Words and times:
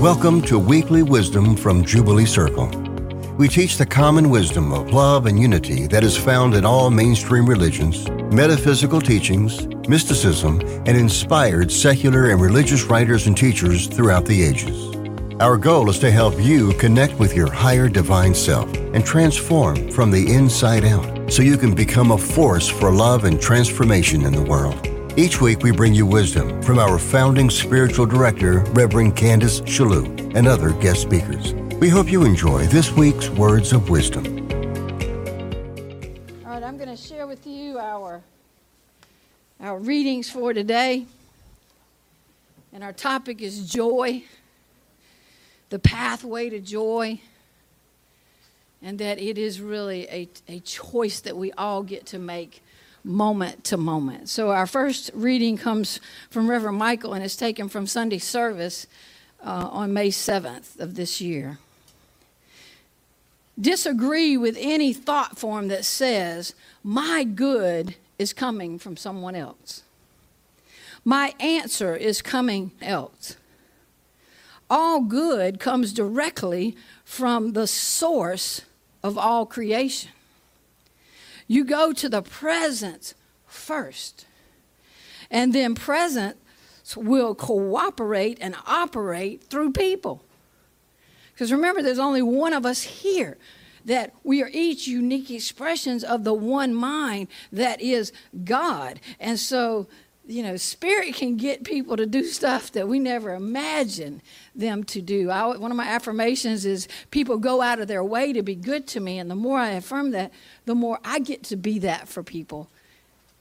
Welcome 0.00 0.40
to 0.42 0.58
Weekly 0.58 1.02
Wisdom 1.02 1.54
from 1.54 1.84
Jubilee 1.84 2.24
Circle. 2.24 2.68
We 3.36 3.48
teach 3.48 3.76
the 3.76 3.84
common 3.84 4.30
wisdom 4.30 4.72
of 4.72 4.94
love 4.94 5.26
and 5.26 5.38
unity 5.38 5.86
that 5.88 6.02
is 6.02 6.16
found 6.16 6.54
in 6.54 6.64
all 6.64 6.90
mainstream 6.90 7.44
religions, 7.44 8.08
metaphysical 8.32 9.02
teachings, 9.02 9.66
mysticism, 9.88 10.62
and 10.86 10.96
inspired 10.96 11.70
secular 11.70 12.30
and 12.30 12.40
religious 12.40 12.84
writers 12.84 13.26
and 13.26 13.36
teachers 13.36 13.88
throughout 13.88 14.24
the 14.24 14.42
ages. 14.42 14.96
Our 15.38 15.58
goal 15.58 15.90
is 15.90 15.98
to 15.98 16.10
help 16.10 16.40
you 16.40 16.72
connect 16.78 17.18
with 17.18 17.36
your 17.36 17.52
higher 17.52 17.90
divine 17.90 18.34
self 18.34 18.74
and 18.74 19.04
transform 19.04 19.90
from 19.90 20.10
the 20.10 20.32
inside 20.32 20.86
out 20.86 21.30
so 21.30 21.42
you 21.42 21.58
can 21.58 21.74
become 21.74 22.12
a 22.12 22.16
force 22.16 22.68
for 22.68 22.90
love 22.90 23.24
and 23.24 23.38
transformation 23.38 24.24
in 24.24 24.32
the 24.32 24.40
world. 24.40 24.89
Each 25.16 25.40
week, 25.40 25.64
we 25.64 25.72
bring 25.72 25.92
you 25.92 26.06
wisdom 26.06 26.62
from 26.62 26.78
our 26.78 26.96
founding 26.96 27.50
spiritual 27.50 28.06
director, 28.06 28.60
Reverend 28.70 29.16
Candace 29.16 29.60
Shalou, 29.62 30.06
and 30.36 30.46
other 30.46 30.70
guest 30.74 31.02
speakers. 31.02 31.52
We 31.80 31.88
hope 31.88 32.12
you 32.12 32.24
enjoy 32.24 32.66
this 32.66 32.92
week's 32.92 33.28
Words 33.28 33.72
of 33.72 33.90
Wisdom. 33.90 34.48
All 36.46 36.52
right, 36.52 36.62
I'm 36.62 36.76
going 36.76 36.88
to 36.88 36.96
share 36.96 37.26
with 37.26 37.44
you 37.44 37.76
our, 37.78 38.22
our 39.60 39.78
readings 39.80 40.30
for 40.30 40.54
today. 40.54 41.06
And 42.72 42.84
our 42.84 42.92
topic 42.92 43.42
is 43.42 43.68
joy, 43.68 44.22
the 45.70 45.80
pathway 45.80 46.50
to 46.50 46.60
joy, 46.60 47.20
and 48.80 49.00
that 49.00 49.18
it 49.18 49.38
is 49.38 49.60
really 49.60 50.06
a, 50.08 50.28
a 50.46 50.60
choice 50.60 51.18
that 51.22 51.36
we 51.36 51.50
all 51.52 51.82
get 51.82 52.06
to 52.06 52.20
make 52.20 52.62
moment 53.04 53.64
to 53.64 53.76
moment. 53.76 54.28
So, 54.28 54.50
our 54.50 54.66
first 54.66 55.10
reading 55.14 55.56
comes 55.56 56.00
from 56.30 56.50
Reverend 56.50 56.78
Michael 56.78 57.14
and 57.14 57.24
is 57.24 57.36
taken 57.36 57.68
from 57.68 57.86
Sunday 57.86 58.18
service 58.18 58.86
uh, 59.44 59.68
on 59.70 59.92
May 59.92 60.08
7th 60.08 60.78
of 60.78 60.94
this 60.94 61.20
year. 61.20 61.58
Disagree 63.60 64.36
with 64.36 64.56
any 64.58 64.92
thought 64.92 65.38
form 65.38 65.68
that 65.68 65.84
says, 65.84 66.54
My 66.82 67.24
good 67.24 67.96
is 68.18 68.32
coming 68.32 68.78
from 68.78 68.96
someone 68.96 69.34
else. 69.34 69.82
My 71.04 71.34
answer 71.40 71.96
is 71.96 72.22
coming 72.22 72.72
else. 72.80 73.36
All 74.68 75.00
good 75.00 75.58
comes 75.58 75.92
directly 75.92 76.76
from 77.04 77.52
the 77.52 77.66
source 77.66 78.62
of 79.02 79.18
all 79.18 79.44
creation. 79.46 80.12
You 81.50 81.64
go 81.64 81.92
to 81.92 82.08
the 82.08 82.22
presence 82.22 83.12
first. 83.44 84.24
And 85.32 85.52
then 85.52 85.74
presence 85.74 86.36
will 86.96 87.34
cooperate 87.34 88.38
and 88.40 88.54
operate 88.68 89.42
through 89.42 89.72
people. 89.72 90.22
Because 91.32 91.50
remember, 91.50 91.82
there's 91.82 91.98
only 91.98 92.22
one 92.22 92.52
of 92.52 92.64
us 92.64 92.82
here, 92.82 93.36
that 93.84 94.14
we 94.22 94.44
are 94.44 94.50
each 94.52 94.86
unique 94.86 95.28
expressions 95.28 96.04
of 96.04 96.22
the 96.22 96.34
one 96.34 96.72
mind 96.72 97.26
that 97.50 97.80
is 97.80 98.12
God. 98.44 99.00
And 99.18 99.36
so 99.36 99.88
you 100.26 100.42
know, 100.42 100.56
spirit 100.56 101.14
can 101.14 101.36
get 101.36 101.64
people 101.64 101.96
to 101.96 102.06
do 102.06 102.24
stuff 102.24 102.70
that 102.72 102.86
we 102.86 102.98
never 102.98 103.34
imagined 103.34 104.22
them 104.54 104.84
to 104.84 105.00
do. 105.00 105.30
I, 105.30 105.56
one 105.56 105.70
of 105.70 105.76
my 105.76 105.86
affirmations 105.86 106.64
is 106.64 106.88
people 107.10 107.38
go 107.38 107.60
out 107.62 107.80
of 107.80 107.88
their 107.88 108.04
way 108.04 108.32
to 108.32 108.42
be 108.42 108.54
good 108.54 108.86
to 108.88 109.00
me. 109.00 109.18
And 109.18 109.30
the 109.30 109.34
more 109.34 109.58
I 109.58 109.70
affirm 109.70 110.12
that, 110.12 110.32
the 110.66 110.74
more 110.74 111.00
I 111.04 111.18
get 111.18 111.42
to 111.44 111.56
be 111.56 111.78
that 111.80 112.08
for 112.08 112.22
people 112.22 112.68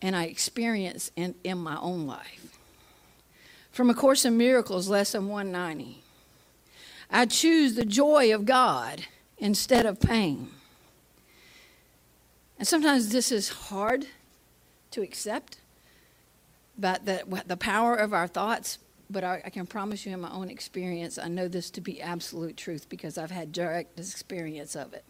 and 0.02 0.16
I 0.16 0.26
experience 0.26 1.12
in, 1.16 1.36
in 1.44 1.58
my 1.58 1.78
own 1.80 2.08
life. 2.08 2.58
From 3.72 3.90
A 3.90 3.94
Course 3.94 4.26
in 4.26 4.38
Miracles, 4.38 4.90
Lesson 4.90 5.28
190. 5.28 6.02
I 7.12 7.26
choose 7.26 7.76
the 7.76 7.86
joy 7.86 8.34
of 8.34 8.46
God 8.46 9.06
instead 9.38 9.86
of 9.86 10.00
pain. 10.00 10.50
And 12.58 12.68
sometimes 12.68 13.10
this 13.10 13.32
is 13.32 13.50
hard 13.50 14.08
to 14.92 15.02
accept 15.02 15.59
but 16.80 17.06
the, 17.06 17.44
the 17.46 17.58
power 17.58 17.96
of 17.96 18.14
our 18.14 18.28
thoughts. 18.28 18.80
But 19.10 19.24
I, 19.24 19.42
I 19.44 19.50
can 19.50 19.66
promise 19.66 20.06
you, 20.06 20.14
in 20.14 20.22
my 20.22 20.32
own 20.32 20.50
experience, 20.50 21.18
I 21.18 21.28
know 21.28 21.48
this 21.48 21.70
to 21.72 21.82
be 21.82 22.02
absolute 22.02 22.56
truth 22.56 22.88
because 22.90 23.18
I've 23.18 23.32
had 23.32 23.52
direct 23.52 24.00
experience 24.00 24.76
of 24.76 24.94
it. 24.94 25.04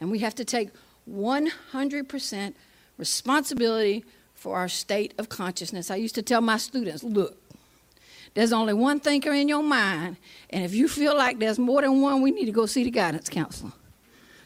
And 0.00 0.10
we 0.10 0.20
have 0.20 0.34
to 0.36 0.44
take 0.44 0.70
100% 1.10 2.54
responsibility 2.96 4.04
for 4.34 4.56
our 4.56 4.68
state 4.68 5.14
of 5.18 5.28
consciousness. 5.28 5.90
I 5.90 5.96
used 5.96 6.14
to 6.16 6.22
tell 6.22 6.40
my 6.40 6.56
students, 6.56 7.04
look, 7.04 7.38
there's 8.32 8.52
only 8.52 8.74
one 8.74 9.00
thinker 9.00 9.32
in 9.32 9.48
your 9.48 9.62
mind, 9.62 10.16
and 10.50 10.64
if 10.64 10.74
you 10.74 10.88
feel 10.88 11.16
like 11.16 11.38
there's 11.38 11.58
more 11.58 11.82
than 11.82 12.00
one, 12.00 12.20
we 12.20 12.32
need 12.32 12.46
to 12.46 12.52
go 12.52 12.66
see 12.66 12.82
the 12.82 12.90
guidance 12.90 13.28
counselor. 13.28 13.72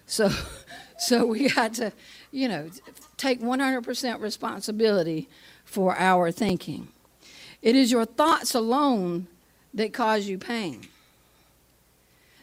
So, 0.04 0.30
so 0.98 1.24
we 1.24 1.48
got 1.48 1.74
to, 1.74 1.92
you 2.30 2.48
know, 2.48 2.68
take 3.16 3.40
100% 3.40 4.20
responsibility 4.20 5.28
for 5.68 5.94
our 5.98 6.30
thinking. 6.32 6.88
It 7.60 7.76
is 7.76 7.92
your 7.92 8.06
thoughts 8.06 8.54
alone 8.54 9.26
that 9.74 9.92
cause 9.92 10.26
you 10.26 10.38
pain. 10.38 10.88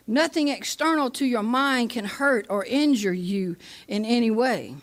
Nothing 0.08 0.50
external 0.50 1.10
to 1.12 1.26
your 1.26 1.42
mind 1.42 1.90
can 1.90 2.06
hurt 2.06 2.46
or 2.50 2.64
injure 2.64 3.14
you 3.14 3.56
in 3.88 4.06
any 4.06 4.30
way. 4.30 4.76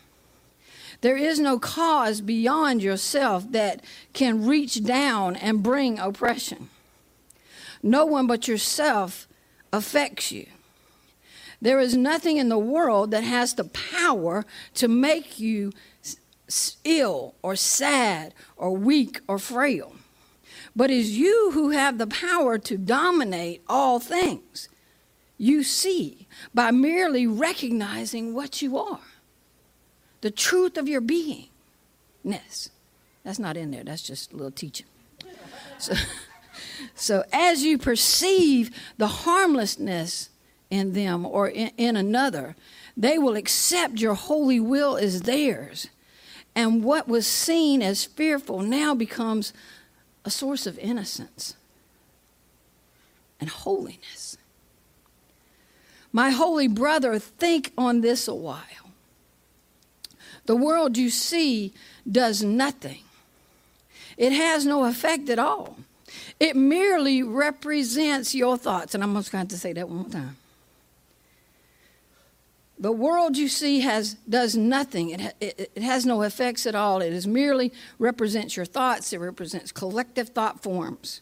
There 1.03 1.17
is 1.17 1.39
no 1.39 1.59
cause 1.59 2.21
beyond 2.21 2.83
yourself 2.83 3.51
that 3.53 3.85
can 4.13 4.45
reach 4.45 4.85
down 4.85 5.37
and 5.37 5.63
bring 5.63 6.01
oppression. 6.01 6.69
No 7.83 8.05
one 8.05 8.27
but 8.27 8.49
yourself 8.49 9.29
affects 9.73 10.33
you. 10.33 10.47
There 11.61 11.79
is 11.79 11.97
nothing 11.97 12.39
in 12.39 12.49
the 12.49 12.59
world 12.59 13.13
that 13.13 13.23
has 13.23 13.55
the 13.55 13.65
power 13.65 14.45
to 14.75 14.89
make 14.89 15.39
you 15.39 15.73
ill 16.85 17.35
or 17.43 17.57
sad 17.57 18.35
or 18.57 18.73
weak 18.73 19.21
or 19.27 19.39
frail. 19.39 19.95
But 20.75 20.91
it's 20.91 21.11
you 21.11 21.51
who 21.53 21.71
have 21.71 21.99
the 21.99 22.07
power 22.07 22.59
to 22.59 22.79
dominate 22.79 23.63
all 23.69 23.99
things. 23.99 24.69
You 25.37 25.63
see 25.63 26.29
by 26.55 26.71
merely 26.71 27.27
recognizing 27.27 28.35
what 28.35 28.63
you 28.63 28.79
are, 28.79 29.01
the 30.21 30.31
truth 30.31 30.79
of 30.79 30.89
your 30.89 31.03
beingness. 31.03 32.71
That's 33.25 33.39
not 33.39 33.57
in 33.57 33.71
there, 33.71 33.85
that's 33.85 34.03
just 34.03 34.33
a 34.33 34.37
little 34.37 34.51
teaching. 34.51 34.87
So, 35.79 35.95
so 36.95 37.25
as 37.33 37.65
you 37.65 37.77
perceive 37.77 38.71
the 38.99 39.09
harmlessness 39.09 40.31
in 40.71 40.93
them 40.93 41.27
or 41.27 41.49
in, 41.49 41.73
in 41.77 41.97
another, 41.97 42.55
they 42.97 43.19
will 43.19 43.35
accept 43.35 44.01
your 44.01 44.15
holy 44.15 44.61
will 44.61 44.97
as 44.97 45.23
theirs 45.23 45.89
and 46.55 46.85
what 46.85 47.09
was 47.09 47.27
seen 47.27 47.83
as 47.83 48.05
fearful 48.05 48.61
now 48.61 48.95
becomes 48.95 49.53
a 50.25 50.31
source 50.31 50.67
of 50.67 50.79
innocence 50.79 51.55
and 53.41 53.49
holiness. 53.49 54.37
My 56.13 56.31
holy 56.31 56.69
brother, 56.69 57.19
think 57.19 57.73
on 57.77 58.03
this 58.03 58.29
a 58.29 58.35
while. 58.35 58.93
The 60.45 60.57
world 60.57 60.99
you 60.99 61.09
see 61.09 61.73
does 62.11 62.43
nothing, 62.43 63.03
it 64.17 64.33
has 64.33 64.67
no 64.67 64.85
effect 64.85 65.31
at 65.31 65.39
all. 65.39 65.79
It 66.39 66.57
merely 66.57 67.23
represents 67.23 68.35
your 68.35 68.59
thoughts. 68.59 68.95
And 68.95 69.03
I'm 69.03 69.15
just 69.15 69.33
going 69.33 69.47
to 69.47 69.59
say 69.59 69.73
that 69.73 69.89
one 69.89 69.99
more 69.99 70.11
time. 70.11 70.37
The 72.83 72.91
world 72.91 73.37
you 73.37 73.47
see 73.47 73.79
has 73.83 74.15
does 74.29 74.57
nothing. 74.57 75.11
It, 75.11 75.37
it, 75.41 75.71
it, 75.77 75.83
has 75.85 76.05
no 76.05 76.23
effects 76.23 76.67
at 76.67 76.75
all. 76.75 77.01
It 77.01 77.13
is 77.13 77.29
merely 77.29 77.73
represents 78.01 78.57
your 78.57 78.67
thoughts. 78.67 79.13
It 79.13 79.19
represents 79.19 79.71
collective 79.71 80.31
thought 80.31 80.65
forms. 80.65 81.21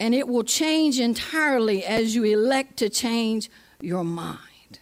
And 0.00 0.14
it 0.14 0.26
will 0.26 0.42
change 0.42 0.98
entirely 0.98 1.84
as 1.84 2.14
you 2.14 2.24
elect 2.24 2.78
to 2.78 2.88
change 2.88 3.50
your 3.82 4.02
mind. 4.02 4.78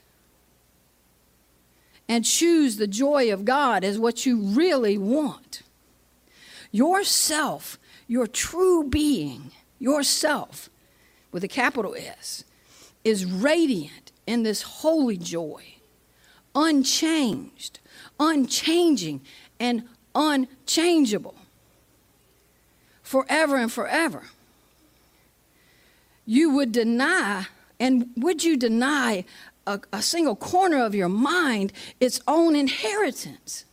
And 2.08 2.25
choose 2.25 2.76
the 2.76 2.87
joy 2.87 3.32
of 3.32 3.44
God 3.44 3.82
as 3.82 3.98
what 3.98 4.25
you 4.25 4.38
really 4.38 4.96
want. 4.98 5.62
Yourself, 6.70 7.76
your 8.06 8.28
true 8.28 8.84
being, 8.84 9.50
yourself, 9.81 10.70
with 11.32 11.42
a 11.42 11.48
capital 11.48 11.96
S, 11.96 12.44
is 13.02 13.25
radiant 13.25 14.07
in 14.28 14.42
this 14.42 14.60
holy 14.60 15.16
joy, 15.16 15.64
unchanged, 16.54 17.80
unchanging, 18.20 19.22
and 19.58 19.84
unchangeable 20.14 21.34
forever 23.02 23.56
and 23.56 23.72
forever. 23.72 24.25
You 26.26 26.50
would 26.50 26.72
deny, 26.72 27.46
and 27.80 28.10
would 28.19 28.44
you 28.44 28.58
deny 28.58 29.25
a, 29.66 29.80
a 29.94 30.02
single 30.02 30.36
corner 30.36 30.84
of 30.84 30.94
your 30.94 31.08
mind 31.08 31.72
its 31.98 32.20
own 32.28 32.54
inheritance? 32.54 33.64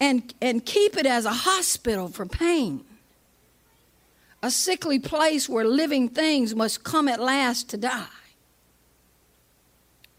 And, 0.00 0.34
and 0.42 0.66
keep 0.66 0.98
it 0.98 1.06
as 1.06 1.24
a 1.24 1.32
hospital 1.32 2.08
for 2.08 2.26
pain, 2.26 2.84
a 4.42 4.50
sickly 4.50 4.98
place 4.98 5.48
where 5.48 5.64
living 5.64 6.10
things 6.10 6.54
must 6.54 6.84
come 6.84 7.08
at 7.08 7.20
last 7.20 7.70
to 7.70 7.78
die. 7.78 8.08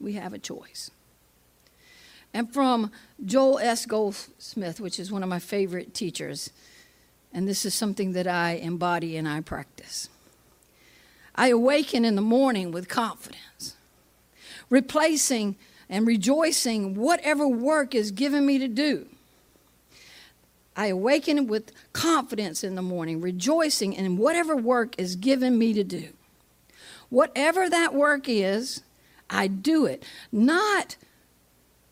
We 0.05 0.13
have 0.13 0.33
a 0.33 0.37
choice. 0.37 0.91
And 2.31 2.53
from 2.53 2.91
Joel 3.25 3.57
S. 3.57 3.87
Goldsmith, 3.87 4.79
which 4.79 4.99
is 4.99 5.11
one 5.11 5.23
of 5.23 5.29
my 5.29 5.39
favorite 5.39 5.95
teachers, 5.95 6.51
and 7.33 7.47
this 7.47 7.65
is 7.65 7.73
something 7.73 8.11
that 8.11 8.27
I 8.27 8.51
embody 8.51 9.17
and 9.17 9.27
I 9.27 9.41
practice. 9.41 10.09
I 11.33 11.47
awaken 11.47 12.05
in 12.05 12.13
the 12.13 12.21
morning 12.21 12.71
with 12.71 12.87
confidence, 12.87 13.77
replacing 14.69 15.55
and 15.89 16.05
rejoicing 16.05 16.93
whatever 16.93 17.47
work 17.47 17.95
is 17.95 18.11
given 18.11 18.45
me 18.45 18.59
to 18.59 18.67
do. 18.67 19.07
I 20.77 20.87
awaken 20.87 21.47
with 21.47 21.71
confidence 21.93 22.63
in 22.63 22.75
the 22.75 22.83
morning, 22.83 23.21
rejoicing 23.21 23.93
in 23.93 24.17
whatever 24.17 24.55
work 24.55 24.93
is 24.99 25.15
given 25.15 25.57
me 25.57 25.73
to 25.73 25.83
do. 25.83 26.09
Whatever 27.09 27.67
that 27.71 27.95
work 27.95 28.29
is, 28.29 28.83
I 29.29 29.47
do 29.47 29.85
it, 29.85 30.03
not 30.31 30.95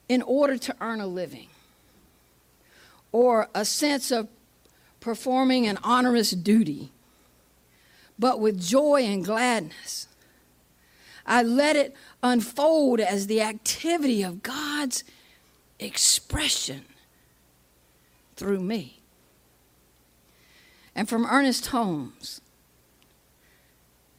in 0.07 0.21
order 0.21 0.57
to 0.57 0.75
earn 0.79 0.99
a 0.99 1.07
living 1.07 1.47
or 3.11 3.49
a 3.53 3.63
sense 3.65 4.11
of 4.11 4.27
performing 4.99 5.67
an 5.67 5.77
onerous 5.83 6.31
duty, 6.31 6.91
but 8.17 8.39
with 8.39 8.61
joy 8.61 9.03
and 9.03 9.23
gladness. 9.23 10.07
I 11.25 11.41
let 11.43 11.75
it 11.75 11.95
unfold 12.21 12.99
as 12.99 13.27
the 13.27 13.41
activity 13.41 14.23
of 14.23 14.43
God's 14.43 15.03
expression 15.79 16.85
through 18.35 18.59
me. 18.59 19.01
And 20.95 21.07
from 21.07 21.25
Ernest 21.25 21.67
Holmes, 21.67 22.41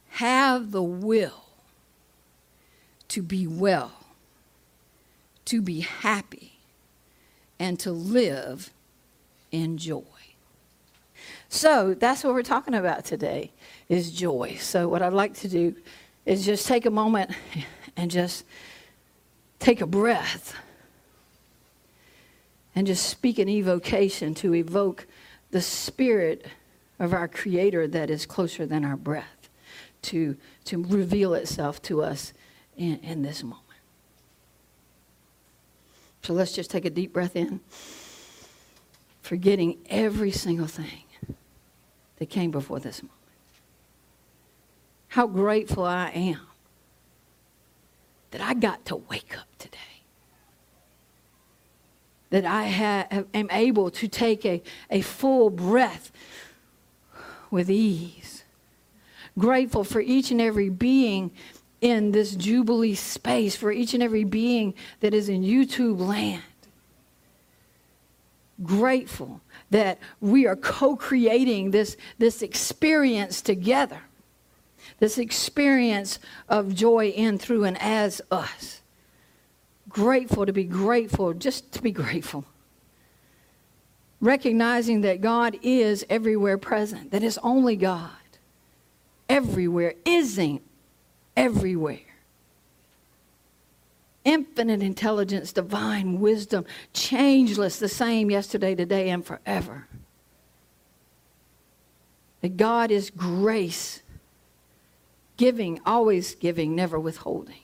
have 0.09 0.71
the 0.71 0.83
will 0.83 1.44
to 3.15 3.21
be 3.21 3.47
well, 3.47 3.93
to 5.45 5.61
be 5.61 5.79
happy, 5.79 6.51
and 7.57 7.79
to 7.79 7.89
live 7.89 8.71
in 9.53 9.77
joy. 9.77 10.03
So 11.47 11.93
that's 11.93 12.25
what 12.25 12.33
we're 12.33 12.43
talking 12.43 12.73
about 12.73 13.05
today 13.05 13.51
is 13.87 14.11
joy. 14.11 14.57
So 14.59 14.89
what 14.89 15.01
I'd 15.01 15.13
like 15.13 15.33
to 15.35 15.47
do 15.47 15.73
is 16.25 16.45
just 16.45 16.67
take 16.67 16.85
a 16.85 16.89
moment 16.89 17.31
and 17.95 18.11
just 18.11 18.43
take 19.59 19.79
a 19.79 19.87
breath 19.87 20.53
and 22.75 22.85
just 22.85 23.07
speak 23.07 23.39
an 23.39 23.47
evocation 23.47 24.33
to 24.35 24.53
evoke 24.53 25.07
the 25.51 25.61
spirit 25.61 26.47
of 26.99 27.13
our 27.13 27.29
creator 27.29 27.87
that 27.87 28.09
is 28.09 28.25
closer 28.25 28.65
than 28.65 28.83
our 28.83 28.97
breath 28.97 29.47
to, 30.01 30.35
to 30.65 30.83
reveal 30.83 31.33
itself 31.33 31.81
to 31.83 32.03
us 32.03 32.33
in, 32.77 32.99
in 32.99 33.21
this 33.21 33.43
moment. 33.43 33.61
So 36.21 36.33
let's 36.33 36.53
just 36.53 36.71
take 36.71 36.85
a 36.85 36.89
deep 36.89 37.13
breath 37.13 37.35
in, 37.35 37.59
forgetting 39.21 39.77
every 39.89 40.31
single 40.31 40.67
thing 40.67 41.03
that 42.17 42.29
came 42.29 42.51
before 42.51 42.79
this 42.79 43.03
moment. 43.03 43.11
How 45.09 45.27
grateful 45.27 45.85
I 45.85 46.09
am 46.09 46.41
that 48.31 48.41
I 48.41 48.53
got 48.53 48.83
to 48.85 48.97
wake 48.97 49.37
up 49.37 49.47
today. 49.59 49.77
That 52.31 52.43
I 52.43 52.63
have, 52.63 53.27
am 53.33 53.47
able 53.49 53.89
to 53.91 54.07
take 54.09 54.45
a, 54.45 54.61
a 54.89 54.99
full 55.01 55.49
breath 55.49 56.11
with 57.49 57.69
ease. 57.69 58.43
Grateful 59.37 59.85
for 59.85 60.01
each 60.01 60.31
and 60.31 60.41
every 60.41 60.69
being 60.69 61.31
in 61.81 62.11
this 62.11 62.35
Jubilee 62.35 62.95
space, 62.95 63.55
for 63.55 63.71
each 63.71 63.93
and 63.93 64.01
every 64.01 64.23
being 64.23 64.73
that 65.01 65.13
is 65.13 65.29
in 65.29 65.43
YouTube 65.43 65.99
land. 65.99 66.41
Grateful 68.63 69.41
that 69.71 69.99
we 70.21 70.47
are 70.47 70.55
co 70.55 70.95
creating 70.95 71.71
this, 71.71 71.97
this 72.17 72.41
experience 72.41 73.41
together, 73.41 74.01
this 74.99 75.17
experience 75.17 76.19
of 76.47 76.73
joy 76.73 77.09
in, 77.09 77.37
through, 77.37 77.65
and 77.65 77.77
as 77.81 78.21
us. 78.31 78.81
Grateful 79.89 80.45
to 80.45 80.53
be 80.53 80.63
grateful, 80.63 81.33
just 81.33 81.71
to 81.73 81.81
be 81.81 81.91
grateful. 81.91 82.45
Recognizing 84.21 85.01
that 85.01 85.21
God 85.21 85.57
is 85.61 86.05
everywhere 86.09 86.57
present, 86.57 87.11
that 87.11 87.23
it's 87.23 87.37
only 87.39 87.75
God. 87.75 88.09
Everywhere, 89.27 89.95
isn't 90.05 90.61
everywhere 91.35 91.99
infinite 94.25 94.81
intelligence, 94.81 95.53
divine 95.53 96.19
wisdom, 96.19 96.65
changeless, 96.91 97.79
the 97.79 97.87
same 97.87 98.29
yesterday, 98.29 98.75
today, 98.75 99.09
and 99.09 99.23
forever. 99.23 99.87
That 102.41 102.57
God 102.57 102.91
is 102.91 103.11
grace, 103.11 104.01
giving, 105.37 105.79
always 105.85 106.35
giving, 106.35 106.75
never 106.75 106.99
withholding. 106.99 107.61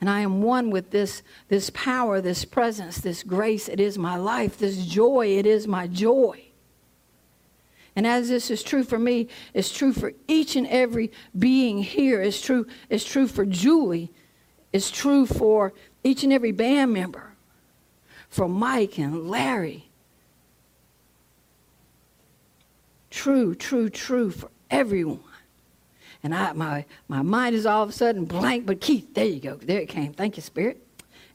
And 0.00 0.08
I 0.08 0.20
am 0.20 0.42
one 0.42 0.70
with 0.70 0.90
this, 0.90 1.22
this 1.48 1.70
power, 1.70 2.20
this 2.20 2.44
presence, 2.44 2.98
this 2.98 3.22
grace. 3.22 3.68
It 3.68 3.80
is 3.80 3.98
my 3.98 4.16
life, 4.16 4.58
this 4.58 4.86
joy. 4.86 5.28
It 5.38 5.46
is 5.46 5.66
my 5.66 5.86
joy. 5.86 6.44
And 7.96 8.06
as 8.06 8.28
this 8.28 8.50
is 8.50 8.62
true 8.62 8.82
for 8.82 8.98
me, 8.98 9.28
it's 9.52 9.72
true 9.72 9.92
for 9.92 10.12
each 10.26 10.56
and 10.56 10.66
every 10.66 11.12
being 11.38 11.78
here. 11.78 12.20
It's 12.22 12.40
true, 12.40 12.66
it's 12.88 13.04
true 13.04 13.28
for 13.28 13.46
Julie 13.46 14.10
It's 14.72 14.90
true 14.90 15.24
for 15.24 15.72
each 16.02 16.24
and 16.24 16.32
every 16.32 16.50
band 16.50 16.92
member, 16.92 17.34
for 18.28 18.48
Mike 18.48 18.98
and 18.98 19.30
Larry. 19.30 19.88
True, 23.10 23.54
true, 23.54 23.88
true 23.88 24.32
for 24.32 24.50
everyone. 24.68 25.20
And 26.24 26.34
I, 26.34 26.52
my, 26.54 26.84
my 27.06 27.22
mind 27.22 27.54
is 27.54 27.66
all 27.66 27.84
of 27.84 27.90
a 27.90 27.92
sudden 27.92 28.24
blank, 28.24 28.66
but 28.66 28.80
Keith, 28.80 29.14
there 29.14 29.26
you 29.26 29.38
go. 29.38 29.54
There 29.54 29.80
it 29.80 29.88
came. 29.88 30.12
Thank 30.12 30.36
you, 30.36 30.42
Spirit. 30.42 30.84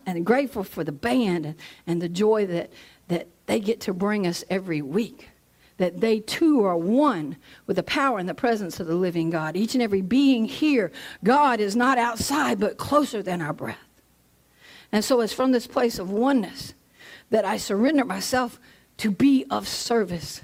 And 0.06 0.26
grateful 0.26 0.66
for 0.66 0.84
the 0.84 0.92
band 0.92 1.46
and, 1.46 1.56
and 1.88 2.02
the 2.02 2.10
joy 2.10 2.46
that, 2.48 2.72
that 3.08 3.28
they 3.46 3.62
get 3.62 3.80
to 3.82 3.94
bring 3.94 4.28
us 4.28 4.44
every 4.50 4.82
week 4.82 5.30
that 5.80 6.02
they 6.02 6.20
too 6.20 6.64
are 6.64 6.78
one 6.78 7.38
with 7.66 7.78
the 7.78 7.84
power 7.84 8.20
and 8.20 8.30
the 8.30 8.34
presence 8.34 8.80
of 8.80 8.88
the 8.88 8.96
living 8.96 9.30
God. 9.30 9.56
Each 9.56 9.74
and 9.74 9.82
every 9.82 10.02
being 10.02 10.46
here, 10.46 10.92
God 11.24 11.60
is 11.60 11.76
not 11.76 11.98
outside, 11.98 12.60
but 12.60 12.78
closer 12.78 13.24
than 13.24 13.42
our 13.42 13.54
breath. 13.54 13.78
And 14.92 15.04
so 15.04 15.22
it's 15.22 15.34
from 15.34 15.54
this 15.54 15.68
place 15.68 15.98
of 15.98 16.12
oneness 16.12 16.74
that 17.30 17.46
I 17.46 17.58
surrender 17.58 18.04
myself 18.04 18.60
to 18.98 19.10
be 19.10 19.46
of 19.50 19.68
service. 19.68 20.42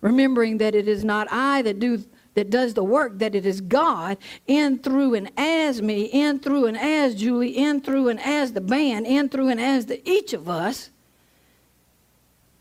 Remembering 0.00 0.58
that 0.58 0.74
it 0.74 0.88
is 0.88 1.04
not 1.04 1.28
I 1.30 1.60
that 1.62 1.78
do 1.78 2.02
that 2.34 2.48
does 2.48 2.74
the 2.74 2.84
work, 2.84 3.18
that 3.18 3.34
it 3.34 3.44
is 3.44 3.60
God 3.60 4.16
in, 4.46 4.78
through, 4.78 5.14
and 5.14 5.30
as 5.36 5.82
me, 5.82 6.04
in, 6.04 6.38
through, 6.38 6.66
and 6.66 6.78
as 6.78 7.16
Julie, 7.16 7.58
in, 7.58 7.80
through, 7.80 8.08
and 8.08 8.20
as 8.20 8.52
the 8.52 8.60
band, 8.60 9.06
in, 9.06 9.28
through, 9.28 9.48
and 9.48 9.60
as 9.60 9.86
the, 9.86 10.08
each 10.08 10.32
of 10.32 10.48
us 10.48 10.90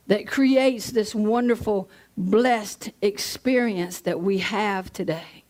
that 0.09 0.25
creates 0.25 0.89
this 0.89 1.13
wonderful, 1.13 1.87
blessed 2.17 2.89
experience 2.99 4.01
that 4.01 4.19
we 4.19 4.39
have 4.39 4.91
today. 4.91 5.43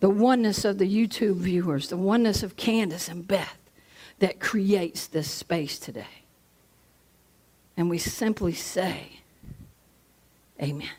The 0.00 0.10
oneness 0.10 0.62
of 0.66 0.76
the 0.76 0.84
YouTube 0.84 1.36
viewers, 1.36 1.88
the 1.88 1.96
oneness 1.96 2.42
of 2.42 2.56
Candace 2.56 3.08
and 3.08 3.26
Beth 3.26 3.56
that 4.18 4.40
creates 4.40 5.06
this 5.06 5.30
space 5.30 5.78
today. 5.78 6.24
And 7.78 7.88
we 7.88 7.96
simply 7.96 8.52
say, 8.52 9.20
Amen. 10.60 10.90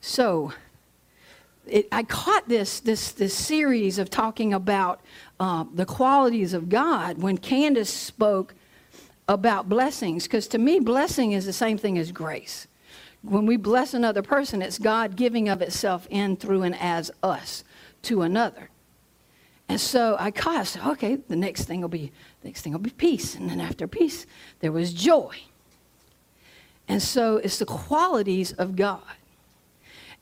So, 0.00 0.54
it, 1.70 1.88
I 1.92 2.02
caught 2.02 2.48
this, 2.48 2.80
this, 2.80 3.12
this 3.12 3.34
series 3.34 3.98
of 3.98 4.10
talking 4.10 4.52
about 4.52 5.00
uh, 5.38 5.64
the 5.72 5.86
qualities 5.86 6.52
of 6.52 6.68
God 6.68 7.18
when 7.18 7.38
Candace 7.38 7.90
spoke 7.90 8.54
about 9.28 9.68
blessings, 9.68 10.24
because 10.24 10.48
to 10.48 10.58
me, 10.58 10.80
blessing 10.80 11.32
is 11.32 11.46
the 11.46 11.52
same 11.52 11.78
thing 11.78 11.96
as 11.98 12.10
grace. 12.10 12.66
When 13.22 13.46
we 13.46 13.56
bless 13.56 13.94
another 13.94 14.22
person, 14.22 14.62
it's 14.62 14.78
God 14.78 15.14
giving 15.14 15.48
of 15.48 15.62
itself 15.62 16.06
in, 16.10 16.36
through, 16.36 16.62
and 16.62 16.74
as 16.80 17.10
us 17.22 17.64
to 18.02 18.22
another. 18.22 18.70
And 19.68 19.80
so 19.80 20.16
I 20.18 20.32
caught, 20.32 20.56
I 20.56 20.64
said, 20.64 20.84
okay, 20.84 21.16
the 21.28 21.36
next 21.36 21.66
thing 21.66 21.80
will 21.80 21.88
be, 21.88 22.10
next 22.42 22.62
thing 22.62 22.72
will 22.72 22.80
be 22.80 22.90
peace. 22.90 23.36
And 23.36 23.48
then 23.48 23.60
after 23.60 23.86
peace, 23.86 24.26
there 24.58 24.72
was 24.72 24.92
joy. 24.92 25.36
And 26.88 27.00
so 27.00 27.36
it's 27.36 27.60
the 27.60 27.66
qualities 27.66 28.50
of 28.52 28.74
God. 28.74 29.04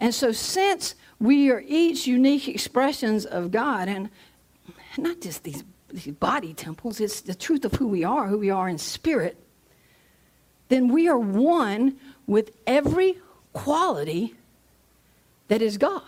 And 0.01 0.15
so 0.15 0.33
since 0.33 0.95
we 1.19 1.51
are 1.51 1.63
each 1.67 2.07
unique 2.07 2.49
expressions 2.49 3.27
of 3.27 3.51
God, 3.51 3.89
and 3.89 4.11
not 4.97 5.21
just 5.21 5.43
these, 5.43 5.65
these 5.89 6.15
body 6.15 6.55
temples, 6.55 7.01
it's 7.01 7.21
the 7.21 7.35
truth 7.35 7.65
of 7.65 7.73
who 7.75 7.89
we 7.89 8.05
are, 8.05 8.29
who 8.29 8.39
we 8.39 8.51
are 8.51 8.69
in 8.69 8.79
spirit. 8.79 9.37
then 10.69 10.89
we 10.89 11.09
are 11.09 11.19
one 11.19 11.97
with 12.27 12.51
every 12.67 13.19
quality 13.53 14.35
that 15.49 15.63
is 15.63 15.79
God. 15.79 16.03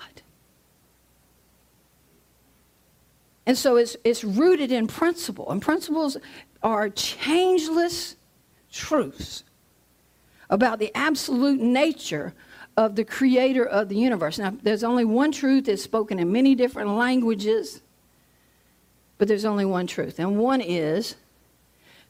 And 3.47 3.57
so 3.57 3.77
it's, 3.77 3.97
it's 4.05 4.23
rooted 4.23 4.71
in 4.71 4.87
principle. 4.87 5.51
And 5.51 5.61
principles 5.61 6.17
are 6.63 6.89
changeless 6.91 8.17
truths 8.71 9.45
about 10.51 10.79
the 10.79 10.93
absolute 10.95 11.61
nature 11.61 12.35
of 12.77 12.97
the 12.97 13.05
creator 13.05 13.65
of 13.65 13.89
the 13.89 13.97
universe. 13.97 14.39
Now, 14.39 14.57
there's 14.63 14.85
only 14.85 15.05
one 15.05 15.33
truth 15.33 15.67
that's 15.67 15.83
spoken 15.83 16.19
in 16.19 16.33
many 16.33 16.55
different 16.55 16.91
languages, 16.91 17.81
but 19.19 19.29
there's 19.29 19.45
only 19.45 19.65
one 19.65 19.87
truth. 19.87 20.19
And 20.19 20.39
one 20.39 20.61
is 20.61 21.17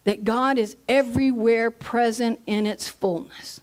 that 0.04 0.24
God 0.24 0.58
is 0.58 0.76
everywhere 0.88 1.70
present 1.70 2.40
in 2.46 2.66
its 2.66 2.88
fullness. 2.88 3.60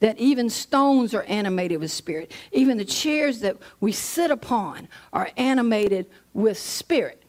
That 0.00 0.18
even 0.18 0.48
stones 0.48 1.14
are 1.14 1.24
animated 1.24 1.80
with 1.80 1.90
spirit. 1.90 2.32
Even 2.52 2.78
the 2.78 2.84
chairs 2.84 3.40
that 3.40 3.58
we 3.80 3.92
sit 3.92 4.30
upon 4.30 4.88
are 5.12 5.30
animated 5.36 6.06
with 6.32 6.58
spirit 6.58 7.19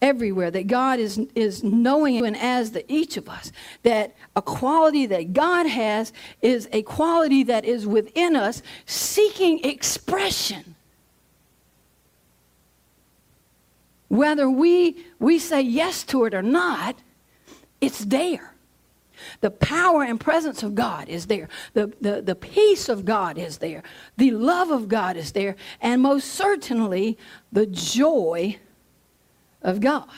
everywhere, 0.00 0.50
that 0.50 0.66
God 0.66 0.98
is, 0.98 1.18
is 1.34 1.64
knowing 1.64 2.24
and 2.24 2.36
as 2.36 2.72
the 2.72 2.90
each 2.92 3.16
of 3.16 3.28
us, 3.28 3.52
that 3.82 4.14
a 4.36 4.42
quality 4.42 5.06
that 5.06 5.32
God 5.32 5.66
has 5.66 6.12
is 6.40 6.68
a 6.72 6.82
quality 6.82 7.42
that 7.44 7.64
is 7.64 7.86
within 7.86 8.36
us 8.36 8.62
seeking 8.86 9.64
expression. 9.64 10.76
Whether 14.08 14.48
we, 14.48 15.04
we 15.18 15.38
say 15.38 15.60
yes 15.60 16.02
to 16.04 16.24
it 16.24 16.34
or 16.34 16.42
not, 16.42 16.96
it's 17.80 18.04
there. 18.04 18.54
The 19.40 19.50
power 19.50 20.04
and 20.04 20.18
presence 20.18 20.62
of 20.62 20.74
God 20.74 21.08
is 21.08 21.26
there. 21.26 21.48
The, 21.74 21.92
the, 22.00 22.22
the 22.22 22.34
peace 22.34 22.88
of 22.88 23.04
God 23.04 23.36
is 23.36 23.58
there. 23.58 23.82
The 24.16 24.30
love 24.30 24.70
of 24.70 24.88
God 24.88 25.16
is 25.16 25.32
there. 25.32 25.56
And 25.80 26.00
most 26.02 26.28
certainly, 26.28 27.18
the 27.50 27.66
joy 27.66 28.58
of 29.62 29.80
God. 29.80 30.08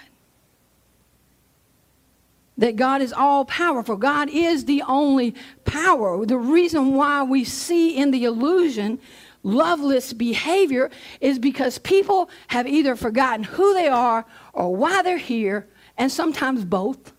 That 2.58 2.76
God 2.76 3.00
is 3.00 3.12
all 3.12 3.46
powerful. 3.46 3.96
God 3.96 4.28
is 4.28 4.66
the 4.66 4.82
only 4.86 5.34
power. 5.64 6.26
The 6.26 6.36
reason 6.36 6.94
why 6.94 7.22
we 7.22 7.44
see 7.44 7.96
in 7.96 8.10
the 8.10 8.24
illusion 8.24 8.98
loveless 9.42 10.12
behavior 10.12 10.90
is 11.22 11.38
because 11.38 11.78
people 11.78 12.28
have 12.48 12.66
either 12.66 12.96
forgotten 12.96 13.44
who 13.44 13.72
they 13.72 13.88
are 13.88 14.26
or 14.52 14.76
why 14.76 15.00
they're 15.00 15.16
here, 15.16 15.66
and 15.96 16.12
sometimes 16.12 16.64
both. 16.64 17.14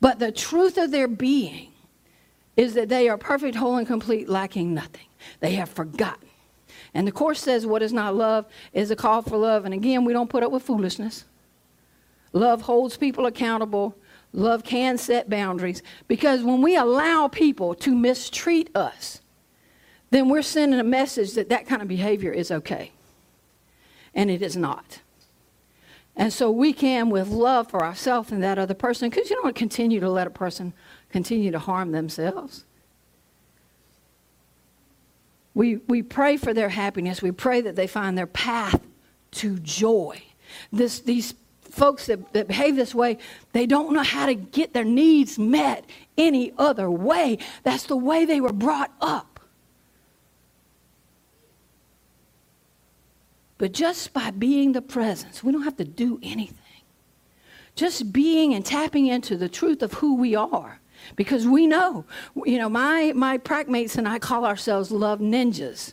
But 0.00 0.18
the 0.18 0.32
truth 0.32 0.78
of 0.78 0.90
their 0.90 1.08
being 1.08 1.72
is 2.56 2.72
that 2.74 2.88
they 2.88 3.08
are 3.10 3.18
perfect, 3.18 3.56
whole, 3.56 3.76
and 3.76 3.86
complete, 3.86 4.28
lacking 4.28 4.72
nothing. 4.72 5.06
They 5.40 5.52
have 5.52 5.68
forgotten. 5.68 6.29
And 6.94 7.06
the 7.06 7.12
Course 7.12 7.40
says 7.40 7.66
what 7.66 7.82
is 7.82 7.92
not 7.92 8.14
love 8.16 8.46
is 8.72 8.90
a 8.90 8.96
call 8.96 9.22
for 9.22 9.36
love. 9.36 9.64
And 9.64 9.74
again, 9.74 10.04
we 10.04 10.12
don't 10.12 10.30
put 10.30 10.42
up 10.42 10.50
with 10.50 10.62
foolishness. 10.62 11.24
Love 12.32 12.62
holds 12.62 12.96
people 12.96 13.26
accountable. 13.26 13.96
Love 14.32 14.64
can 14.64 14.98
set 14.98 15.28
boundaries. 15.28 15.82
Because 16.08 16.42
when 16.42 16.62
we 16.62 16.76
allow 16.76 17.28
people 17.28 17.74
to 17.76 17.94
mistreat 17.94 18.74
us, 18.76 19.20
then 20.10 20.28
we're 20.28 20.42
sending 20.42 20.80
a 20.80 20.84
message 20.84 21.34
that 21.34 21.48
that 21.48 21.66
kind 21.66 21.82
of 21.82 21.88
behavior 21.88 22.32
is 22.32 22.50
okay. 22.50 22.92
And 24.14 24.30
it 24.30 24.42
is 24.42 24.56
not. 24.56 25.00
And 26.16 26.32
so 26.32 26.50
we 26.50 26.72
can, 26.72 27.08
with 27.10 27.28
love 27.28 27.70
for 27.70 27.84
ourselves 27.84 28.32
and 28.32 28.42
that 28.42 28.58
other 28.58 28.74
person, 28.74 29.08
because 29.08 29.30
you 29.30 29.36
don't 29.36 29.44
want 29.44 29.56
to 29.56 29.58
continue 29.58 30.00
to 30.00 30.10
let 30.10 30.26
a 30.26 30.30
person 30.30 30.72
continue 31.10 31.52
to 31.52 31.58
harm 31.58 31.92
themselves. 31.92 32.64
We, 35.54 35.76
we 35.88 36.02
pray 36.02 36.36
for 36.36 36.54
their 36.54 36.68
happiness. 36.68 37.22
We 37.22 37.32
pray 37.32 37.60
that 37.62 37.76
they 37.76 37.86
find 37.86 38.16
their 38.16 38.26
path 38.26 38.80
to 39.32 39.58
joy. 39.58 40.22
This, 40.72 41.00
these 41.00 41.34
folks 41.62 42.06
that, 42.06 42.32
that 42.32 42.48
behave 42.48 42.76
this 42.76 42.94
way, 42.94 43.18
they 43.52 43.66
don't 43.66 43.92
know 43.92 44.02
how 44.02 44.26
to 44.26 44.34
get 44.34 44.72
their 44.72 44.84
needs 44.84 45.38
met 45.38 45.84
any 46.16 46.52
other 46.58 46.90
way. 46.90 47.38
That's 47.62 47.84
the 47.84 47.96
way 47.96 48.24
they 48.24 48.40
were 48.40 48.52
brought 48.52 48.92
up. 49.00 49.40
But 53.58 53.72
just 53.72 54.14
by 54.14 54.30
being 54.30 54.72
the 54.72 54.82
presence, 54.82 55.44
we 55.44 55.52
don't 55.52 55.64
have 55.64 55.76
to 55.76 55.84
do 55.84 56.18
anything. 56.22 56.56
Just 57.74 58.12
being 58.12 58.54
and 58.54 58.64
tapping 58.64 59.06
into 59.06 59.36
the 59.36 59.48
truth 59.48 59.82
of 59.82 59.92
who 59.94 60.16
we 60.16 60.34
are 60.34 60.79
because 61.16 61.46
we 61.46 61.66
know, 61.66 62.04
you 62.44 62.58
know, 62.58 62.68
my, 62.68 63.12
my 63.14 63.38
prac 63.38 63.68
mates 63.68 63.96
and 63.96 64.08
I 64.08 64.18
call 64.18 64.44
ourselves 64.44 64.90
love 64.90 65.20
ninjas. 65.20 65.92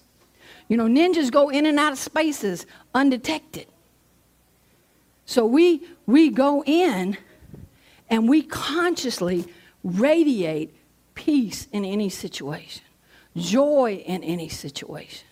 You 0.67 0.77
know, 0.77 0.85
ninjas 0.85 1.31
go 1.31 1.49
in 1.49 1.65
and 1.65 1.79
out 1.79 1.93
of 1.93 1.99
spaces 1.99 2.65
undetected. 2.93 3.67
So 5.25 5.45
we, 5.45 5.85
we 6.05 6.29
go 6.29 6.63
in 6.65 7.17
and 8.09 8.29
we 8.29 8.43
consciously 8.43 9.45
radiate 9.83 10.75
peace 11.15 11.67
in 11.71 11.83
any 11.83 12.09
situation, 12.09 12.83
joy 13.35 14.03
in 14.05 14.23
any 14.23 14.49
situation. 14.49 15.27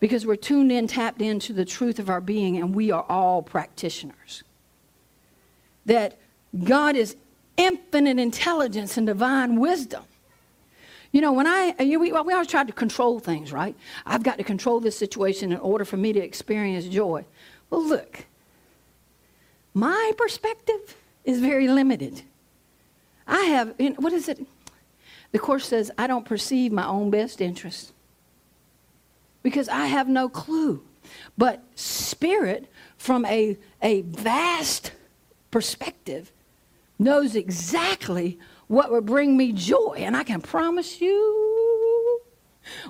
Because 0.00 0.24
we're 0.24 0.36
tuned 0.36 0.70
in, 0.70 0.86
tapped 0.86 1.20
into 1.20 1.52
the 1.52 1.64
truth 1.64 1.98
of 1.98 2.08
our 2.08 2.20
being, 2.20 2.56
and 2.56 2.74
we 2.74 2.92
are 2.92 3.04
all 3.08 3.42
practitioners. 3.42 4.44
That 5.86 6.18
God 6.62 6.94
is 6.94 7.16
infinite 7.58 8.18
intelligence 8.18 8.96
and 8.96 9.06
divine 9.06 9.60
wisdom. 9.60 10.04
You 11.12 11.20
know, 11.20 11.32
when 11.32 11.46
I, 11.46 11.74
you, 11.80 11.98
we, 11.98 12.12
we 12.12 12.32
always 12.32 12.46
try 12.46 12.64
to 12.64 12.72
control 12.72 13.18
things, 13.18 13.52
right? 13.52 13.74
I've 14.06 14.22
got 14.22 14.38
to 14.38 14.44
control 14.44 14.80
this 14.80 14.96
situation 14.96 15.52
in 15.52 15.58
order 15.58 15.84
for 15.84 15.96
me 15.96 16.12
to 16.12 16.20
experience 16.20 16.86
joy. 16.86 17.24
Well, 17.68 17.84
look, 17.84 18.24
my 19.74 20.12
perspective 20.16 20.96
is 21.24 21.40
very 21.40 21.68
limited. 21.68 22.22
I 23.26 23.42
have, 23.44 23.74
what 23.96 24.12
is 24.12 24.28
it? 24.28 24.46
The 25.32 25.38
Course 25.38 25.66
says, 25.66 25.90
I 25.98 26.06
don't 26.06 26.24
perceive 26.24 26.72
my 26.72 26.86
own 26.86 27.10
best 27.10 27.40
interest 27.40 27.92
because 29.42 29.68
I 29.68 29.86
have 29.86 30.08
no 30.08 30.28
clue. 30.28 30.82
But 31.36 31.62
spirit, 31.74 32.70
from 32.96 33.24
a, 33.26 33.56
a 33.82 34.02
vast 34.02 34.92
perspective, 35.50 36.32
knows 36.98 37.36
exactly 37.36 38.38
what 38.66 38.90
would 38.90 39.06
bring 39.06 39.36
me 39.36 39.52
joy. 39.52 39.96
And 39.98 40.16
I 40.16 40.24
can 40.24 40.40
promise 40.40 41.00
you, 41.00 42.20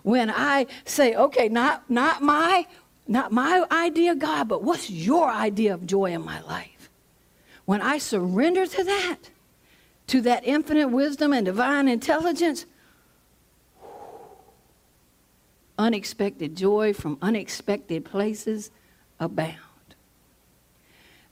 when 0.03 0.31
I 0.31 0.67
say, 0.85 1.15
okay, 1.15 1.49
not, 1.49 1.89
not 1.91 2.23
my 2.23 2.67
not 3.09 3.33
my 3.33 3.65
idea, 3.73 4.15
God, 4.15 4.49
but 4.49 4.63
what's 4.63 4.91
your 4.91 5.31
idea 5.31 5.73
of 5.73 5.87
joy 5.87 6.13
in 6.13 6.23
my 6.23 6.43
life? 6.43 6.91
When 7.65 7.81
I 7.81 7.97
surrender 7.97 8.67
to 8.67 8.85
that, 8.85 9.17
to 10.09 10.21
that 10.21 10.47
infinite 10.47 10.89
wisdom 10.89 11.33
and 11.33 11.47
divine 11.47 11.89
intelligence, 11.89 12.67
unexpected 15.79 16.55
joy 16.55 16.93
from 16.93 17.17
unexpected 17.23 18.05
places 18.05 18.71
abound 19.19 19.57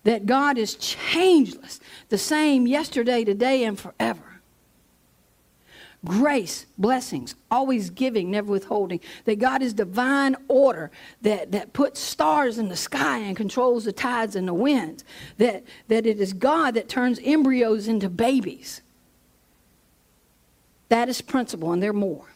that 0.06 0.24
God 0.24 0.56
is 0.56 0.76
changeless, 0.76 1.80
the 2.10 2.16
same 2.16 2.68
yesterday, 2.68 3.24
today, 3.24 3.64
and 3.64 3.76
forever. 3.78 4.40
Grace, 6.04 6.66
blessings, 6.78 7.34
always 7.50 7.90
giving, 7.90 8.30
never 8.30 8.46
withholding. 8.46 9.00
That 9.24 9.40
God 9.40 9.62
is 9.62 9.74
divine 9.74 10.36
order 10.46 10.92
that, 11.22 11.50
that 11.50 11.72
puts 11.72 11.98
stars 11.98 12.56
in 12.58 12.68
the 12.68 12.76
sky 12.76 13.18
and 13.18 13.36
controls 13.36 13.84
the 13.84 13.92
tides 13.92 14.36
and 14.36 14.46
the 14.46 14.54
winds. 14.54 15.02
That, 15.38 15.64
that 15.88 16.06
it 16.06 16.20
is 16.20 16.32
God 16.32 16.74
that 16.74 16.88
turns 16.88 17.18
embryos 17.24 17.88
into 17.88 18.08
babies. 18.08 18.82
That 20.88 21.08
is 21.08 21.20
principle, 21.20 21.72
and 21.72 21.82
there 21.82 21.90
are 21.90 21.92
more. 21.92 22.26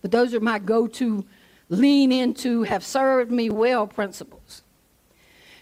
But 0.00 0.12
those 0.12 0.32
are 0.32 0.38
my 0.38 0.60
go 0.60 0.86
to, 0.86 1.24
lean 1.70 2.12
into, 2.12 2.62
have 2.62 2.84
served 2.84 3.32
me 3.32 3.50
well 3.50 3.88
principles. 3.88 4.62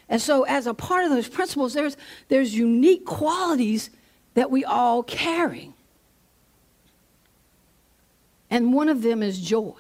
And 0.09 0.23
so, 0.23 0.45
as 0.45 0.67
a 0.67 0.75
part 0.75 1.05
of 1.05 1.11
those 1.11 1.29
principles, 1.29 1.75
there's, 1.75 1.97
there's 2.29 2.55
unique 2.55 3.05
qualities 3.05 3.91
that 4.35 4.51
we 4.51 4.65
all 4.65 5.03
carry. 5.03 5.73
And 8.49 8.73
one 8.73 8.89
of 8.89 9.03
them 9.03 9.23
is 9.23 9.41
joy. 9.41 9.75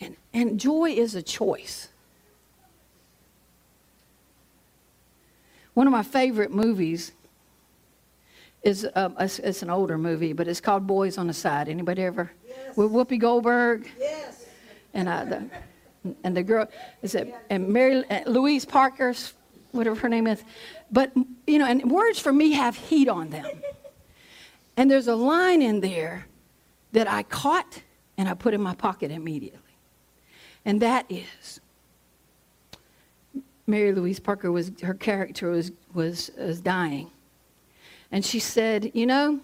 And, 0.00 0.16
and 0.32 0.60
joy 0.60 0.90
is 0.90 1.16
a 1.16 1.22
choice. 1.22 1.88
One 5.74 5.86
of 5.86 5.92
my 5.92 6.02
favorite 6.02 6.52
movies 6.52 7.12
is 8.62 8.84
uh, 8.84 9.10
it's 9.18 9.62
an 9.62 9.70
older 9.70 9.96
movie, 9.96 10.32
but 10.32 10.48
it's 10.48 10.60
called 10.60 10.86
Boys 10.86 11.18
on 11.18 11.26
the 11.26 11.32
Side. 11.32 11.68
Anybody 11.68 12.02
ever? 12.02 12.30
Yes. 12.46 12.76
With 12.76 12.90
Whoopi 12.90 13.18
Goldberg? 13.18 13.88
Yes. 13.98 14.46
And 14.94 15.08
I, 15.08 15.24
the, 15.24 15.48
and 16.24 16.36
the 16.36 16.42
girl 16.42 16.68
is 17.02 17.14
it 17.14 17.34
and 17.50 17.68
Mary 17.68 18.04
uh, 18.10 18.28
Louise 18.28 18.64
Parker's 18.64 19.34
whatever 19.72 19.96
her 19.96 20.08
name 20.08 20.26
is, 20.26 20.42
but 20.90 21.12
you 21.46 21.58
know, 21.58 21.66
and 21.66 21.90
words 21.90 22.18
for 22.18 22.32
me 22.32 22.52
have 22.52 22.76
heat 22.76 23.08
on 23.08 23.30
them. 23.30 23.46
And 24.76 24.90
there's 24.90 25.08
a 25.08 25.14
line 25.14 25.60
in 25.60 25.80
there 25.80 26.26
that 26.92 27.10
I 27.10 27.22
caught 27.24 27.82
and 28.16 28.28
I 28.28 28.34
put 28.34 28.54
in 28.54 28.60
my 28.60 28.74
pocket 28.74 29.10
immediately, 29.10 29.76
and 30.64 30.80
that 30.82 31.06
is. 31.08 31.60
Mary 33.66 33.92
Louise 33.92 34.18
Parker 34.18 34.50
was 34.50 34.72
her 34.82 34.94
character 34.94 35.50
was 35.50 35.72
was, 35.92 36.30
was 36.38 36.60
dying, 36.60 37.10
and 38.10 38.24
she 38.24 38.38
said, 38.38 38.90
"You 38.94 39.06
know, 39.06 39.40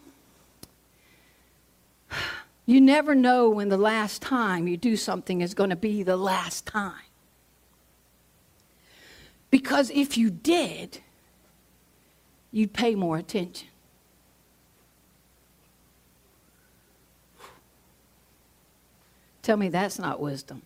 you 2.67 2.81
never 2.81 3.15
know 3.15 3.51
when 3.51 3.69
the 3.69 3.77
last 3.77 4.23
time 4.23 4.67
you 4.67 4.77
do 4.77 4.97
something 4.97 5.41
is 5.41 5.55
going 5.55 5.71
to 5.71 5.77
be 5.77 6.03
the 6.03 6.17
last 6.17 6.67
time. 6.67 7.03
Because 9.51 9.91
if 9.91 10.17
you 10.17 10.31
did, 10.31 11.01
you'd 12.51 12.73
pay 12.73 12.95
more 12.95 13.19
attention. 13.19 13.69
Tell 19.43 19.59
me 19.59 19.69
that's 19.69 19.99
not 19.99 20.21
wisdom. 20.21 20.63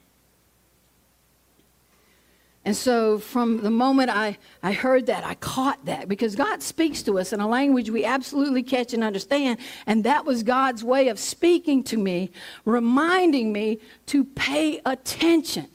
And 2.69 2.77
so, 2.77 3.19
from 3.19 3.63
the 3.63 3.71
moment 3.71 4.11
I, 4.11 4.37
I 4.63 4.73
heard 4.73 5.07
that, 5.07 5.25
I 5.25 5.37
caught 5.37 5.87
that 5.87 6.07
because 6.07 6.37
God 6.37 6.63
speaks 6.63 7.01
to 7.05 7.19
us 7.19 7.33
in 7.33 7.41
a 7.41 7.49
language 7.49 7.89
we 7.89 8.05
absolutely 8.05 8.63
catch 8.63 8.93
and 8.93 9.03
understand. 9.03 9.59
And 9.87 10.05
that 10.05 10.27
was 10.27 10.43
God's 10.43 10.85
way 10.85 11.09
of 11.09 11.19
speaking 11.19 11.83
to 11.85 11.97
me, 11.97 12.31
reminding 12.67 13.55
me 13.55 13.81
to 14.09 14.23
pay 14.23 14.83
attention. 14.85 15.69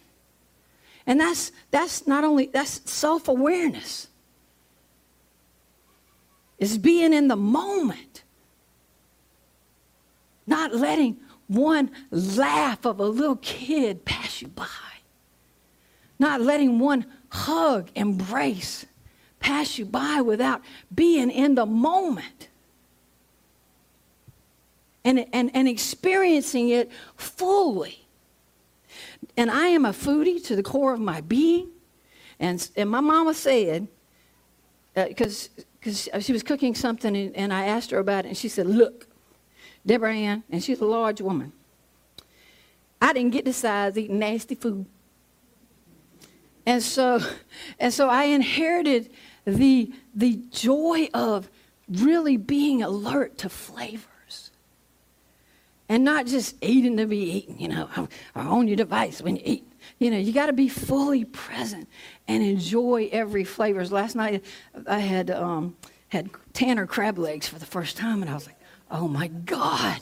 And 1.07 1.19
that's, 1.19 1.51
that's 1.71 2.05
not 2.05 2.23
only, 2.23 2.45
that's 2.45 2.88
self 2.88 3.27
awareness, 3.27 4.07
it's 6.59 6.77
being 6.77 7.12
in 7.12 7.27
the 7.27 7.35
moment, 7.35 8.21
not 10.45 10.75
letting 10.75 11.17
one 11.47 11.89
laugh 12.12 12.85
of 12.85 13.00
a 13.00 13.07
little 13.07 13.38
kid 13.38 14.05
pass 14.05 14.43
you 14.43 14.47
by 14.50 14.67
not 16.23 16.41
letting 16.41 16.79
one 16.79 17.05
hug, 17.29 17.89
embrace 17.93 18.85
pass 19.43 19.77
you 19.77 19.85
by 19.85 20.21
without 20.21 20.61
being 20.95 21.29
in 21.29 21.53
the 21.55 21.65
moment 21.65 22.47
and, 25.03 25.25
and, 25.33 25.51
and 25.53 25.67
experiencing 25.67 26.69
it 26.69 26.89
fully. 27.17 28.07
And 29.35 29.51
I 29.51 29.67
am 29.67 29.83
a 29.83 29.89
foodie 29.91 30.43
to 30.45 30.55
the 30.55 30.63
core 30.63 30.93
of 30.93 31.01
my 31.01 31.19
being. 31.19 31.69
And, 32.39 32.67
and 32.77 32.89
my 32.89 33.01
mama 33.01 33.33
said, 33.33 33.87
because 34.95 35.49
uh, 35.57 35.63
because 35.79 36.07
she 36.21 36.31
was 36.31 36.43
cooking 36.43 36.73
something 36.73 37.13
and, 37.13 37.35
and, 37.35 37.51
I 37.51 37.65
asked 37.65 37.91
her 37.91 37.97
about 37.97 38.23
it, 38.23 38.29
and 38.29 38.37
she 38.37 38.47
said, 38.47 38.67
Look, 38.67 39.05
Deborah 39.85 40.15
Ann, 40.15 40.43
and 40.49 40.63
she's 40.63 40.79
a 40.79 40.85
large 40.85 41.19
woman. 41.19 41.51
I 43.01 43.11
didn't 43.11 43.31
get 43.31 43.43
the 43.43 43.51
size 43.51 43.97
eating 43.97 44.17
nasty 44.17 44.55
food. 44.55 44.85
And 46.65 46.82
so, 46.82 47.20
and 47.79 47.93
so 47.93 48.10
I 48.10 48.25
inherited 48.25 49.10
the, 49.46 49.91
the 50.15 50.39
joy 50.51 51.10
of 51.13 51.50
really 51.89 52.38
being 52.38 52.82
alert 52.82 53.38
to 53.39 53.50
flavors 53.50 54.51
and 55.89 56.03
not 56.03 56.25
just 56.25 56.55
eating 56.62 56.98
to 56.98 57.05
be 57.05 57.17
eaten, 57.17 57.60
you 57.60 57.67
know, 57.67 57.89
or 58.36 58.41
on 58.41 58.67
your 58.67 58.77
device 58.77 59.22
when 59.22 59.36
you 59.36 59.43
eat. 59.46 59.67
You 60.00 60.12
know, 60.12 60.17
you 60.17 60.32
got 60.32 60.48
to 60.48 60.53
be 60.53 60.70
fully 60.70 61.25
present 61.25 61.88
and 62.27 62.41
enjoy 62.41 63.10
every 63.12 63.43
flavors. 63.43 63.91
Last 63.91 64.15
night 64.15 64.43
I 64.88 64.99
had 64.99 65.30
um, 65.30 65.76
had 66.10 66.30
Tanner 66.54 66.88
crab 66.88 67.17
legs 67.17 67.47
for 67.47 67.60
the 67.60 67.65
first 67.65 67.97
time, 67.97 68.21
and 68.21 68.32
I 68.32 68.34
was 68.34 68.47
like, 68.47 68.60
oh 68.89 69.08
my 69.08 69.28
God. 69.28 69.99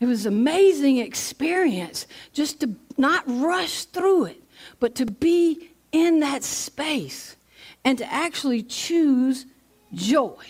It 0.00 0.06
was 0.06 0.26
amazing 0.26 0.98
experience 0.98 2.06
just 2.32 2.60
to 2.60 2.74
not 2.96 3.24
rush 3.26 3.84
through 3.84 4.26
it, 4.26 4.42
but 4.80 4.94
to 4.96 5.06
be 5.06 5.70
in 5.92 6.20
that 6.20 6.44
space 6.44 7.36
and 7.84 7.98
to 7.98 8.12
actually 8.12 8.62
choose 8.62 9.46
joy. 9.94 10.44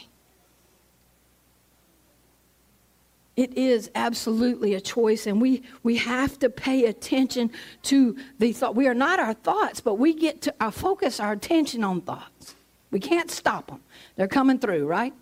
It 3.37 3.57
is 3.57 3.89
absolutely 3.95 4.75
a 4.75 4.81
choice, 4.81 5.29
and 5.29 5.41
we, 5.41 5.63
we 5.85 5.97
have 5.99 6.41
to 6.41 6.51
pay 6.51 6.87
attention 6.87 7.53
to 7.85 8.17
the 8.41 8.53
thought. 8.53 8.75
We 8.75 8.89
are 8.89 8.95
not 8.95 9.21
our 9.21 9.35
thoughts, 9.35 9.81
but 9.81 9.95
we 9.95 10.13
get 10.13 10.43
to 10.43 10.55
our 10.61 10.73
focus 10.73 11.21
our 11.21 11.33
attention 11.33 11.85
on 11.85 12.01
thoughts. 12.01 12.57
We 12.91 12.99
can't 12.99 13.31
stop 13.31 13.69
them, 13.69 13.81
they're 14.17 14.27
coming 14.27 14.59
through, 14.59 14.87
right? 14.87 15.15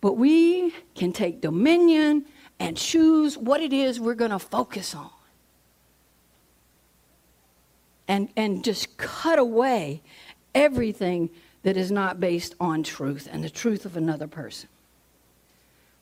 But 0.00 0.16
we 0.18 0.72
can 0.94 1.12
take 1.12 1.40
dominion 1.40 2.26
and 2.60 2.76
choose 2.76 3.36
what 3.36 3.60
it 3.60 3.72
is 3.72 3.98
we're 3.98 4.14
going 4.14 4.30
to 4.30 4.38
focus 4.38 4.94
on 4.94 5.10
and, 8.12 8.28
and 8.36 8.62
just 8.62 8.98
cut 8.98 9.38
away 9.38 10.02
everything 10.54 11.30
that 11.62 11.78
is 11.78 11.90
not 11.90 12.20
based 12.20 12.54
on 12.60 12.82
truth 12.82 13.26
and 13.32 13.42
the 13.42 13.48
truth 13.48 13.86
of 13.86 13.96
another 13.96 14.26
person. 14.26 14.68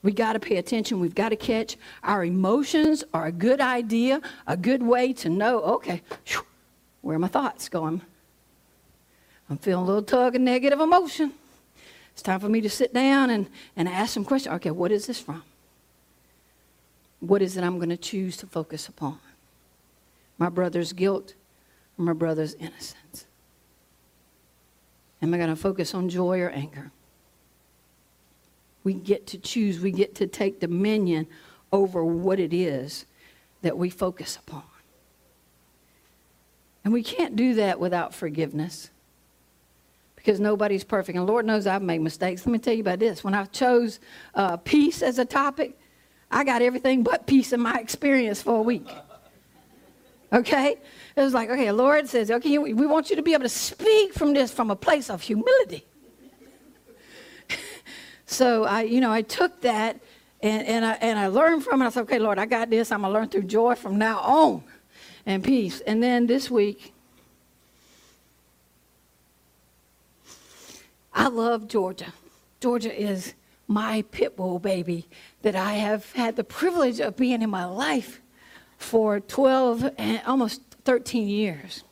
We 0.02 0.10
got 0.10 0.32
to 0.32 0.40
pay 0.40 0.56
attention. 0.56 0.98
We've 0.98 1.14
got 1.14 1.28
to 1.28 1.36
catch 1.36 1.76
our 2.02 2.24
emotions 2.24 3.04
are 3.14 3.26
a 3.26 3.32
good 3.32 3.60
idea, 3.60 4.20
a 4.48 4.56
good 4.56 4.82
way 4.82 5.12
to 5.12 5.28
know, 5.28 5.60
okay, 5.60 6.02
where 7.00 7.14
are 7.14 7.20
my 7.20 7.28
thoughts 7.28 7.68
going? 7.68 8.02
I'm 9.48 9.58
feeling 9.58 9.84
a 9.84 9.86
little 9.86 10.02
tug 10.02 10.34
of 10.34 10.42
negative 10.42 10.80
emotion. 10.80 11.32
It's 12.12 12.22
time 12.22 12.40
for 12.40 12.48
me 12.48 12.60
to 12.60 12.70
sit 12.70 12.92
down 12.92 13.30
and, 13.30 13.48
and 13.76 13.88
ask 13.88 14.14
some 14.14 14.24
questions. 14.24 14.52
Okay, 14.56 14.72
what 14.72 14.90
is 14.90 15.06
this 15.06 15.20
from? 15.20 15.44
What 17.20 17.40
is 17.40 17.56
it 17.56 17.62
I'm 17.62 17.76
going 17.76 17.90
to 17.90 17.96
choose 17.96 18.36
to 18.38 18.48
focus 18.48 18.88
upon? 18.88 19.20
My 20.38 20.48
brother's 20.48 20.92
guilt 20.92 21.34
my 22.00 22.12
brother's 22.12 22.54
innocence? 22.54 23.26
Am 25.22 25.34
I 25.34 25.36
going 25.36 25.50
to 25.50 25.56
focus 25.56 25.94
on 25.94 26.08
joy 26.08 26.40
or 26.40 26.50
anger? 26.50 26.90
We 28.82 28.94
get 28.94 29.26
to 29.28 29.38
choose, 29.38 29.80
we 29.80 29.90
get 29.90 30.14
to 30.16 30.26
take 30.26 30.60
dominion 30.60 31.26
over 31.72 32.04
what 32.04 32.40
it 32.40 32.54
is 32.54 33.04
that 33.62 33.76
we 33.76 33.90
focus 33.90 34.36
upon. 34.36 34.62
And 36.82 36.92
we 36.92 37.02
can't 37.02 37.36
do 37.36 37.54
that 37.54 37.78
without 37.78 38.14
forgiveness 38.14 38.90
because 40.16 40.40
nobody's 40.40 40.84
perfect. 40.84 41.16
And 41.16 41.26
Lord 41.26 41.44
knows 41.44 41.66
I've 41.66 41.82
made 41.82 42.00
mistakes. 42.00 42.46
Let 42.46 42.52
me 42.52 42.58
tell 42.58 42.74
you 42.74 42.80
about 42.80 42.98
this. 42.98 43.22
When 43.22 43.34
I 43.34 43.44
chose 43.44 44.00
uh, 44.34 44.56
peace 44.58 45.02
as 45.02 45.18
a 45.18 45.24
topic, 45.24 45.78
I 46.30 46.44
got 46.44 46.62
everything 46.62 47.02
but 47.02 47.26
peace 47.26 47.52
in 47.52 47.60
my 47.60 47.78
experience 47.78 48.40
for 48.40 48.56
a 48.56 48.62
week. 48.62 48.88
Okay? 50.32 50.76
It 51.16 51.20
was 51.20 51.34
like, 51.34 51.50
okay, 51.50 51.72
Lord 51.72 52.08
says, 52.08 52.30
okay, 52.30 52.58
we 52.58 52.86
want 52.86 53.10
you 53.10 53.16
to 53.16 53.22
be 53.22 53.32
able 53.32 53.42
to 53.42 53.48
speak 53.48 54.14
from 54.14 54.32
this 54.32 54.52
from 54.52 54.70
a 54.70 54.76
place 54.76 55.10
of 55.10 55.22
humility. 55.22 55.84
so 58.26 58.64
I, 58.64 58.82
you 58.82 59.00
know, 59.00 59.12
I 59.12 59.22
took 59.22 59.60
that 59.62 60.00
and, 60.40 60.66
and, 60.66 60.84
I, 60.86 60.92
and 60.94 61.18
I 61.18 61.26
learned 61.26 61.64
from 61.64 61.82
it. 61.82 61.86
I 61.86 61.90
said, 61.90 62.02
okay, 62.02 62.18
Lord, 62.18 62.38
I 62.38 62.46
got 62.46 62.70
this. 62.70 62.92
I'm 62.92 63.02
going 63.02 63.12
to 63.12 63.18
learn 63.18 63.28
through 63.28 63.42
joy 63.42 63.74
from 63.74 63.98
now 63.98 64.20
on 64.20 64.62
and 65.26 65.44
peace. 65.44 65.80
And 65.80 66.02
then 66.02 66.26
this 66.26 66.50
week, 66.50 66.94
I 71.12 71.28
love 71.28 71.68
Georgia. 71.68 72.12
Georgia 72.60 72.94
is 72.94 73.34
my 73.66 74.02
pit 74.10 74.36
bull 74.36 74.58
baby 74.58 75.06
that 75.42 75.54
I 75.54 75.74
have 75.74 76.10
had 76.12 76.36
the 76.36 76.44
privilege 76.44 77.00
of 77.00 77.16
being 77.16 77.42
in 77.42 77.50
my 77.50 77.64
life 77.64 78.20
for 78.80 79.20
12 79.20 79.90
and 79.98 80.22
almost 80.26 80.62
13 80.84 81.28
years. 81.28 81.84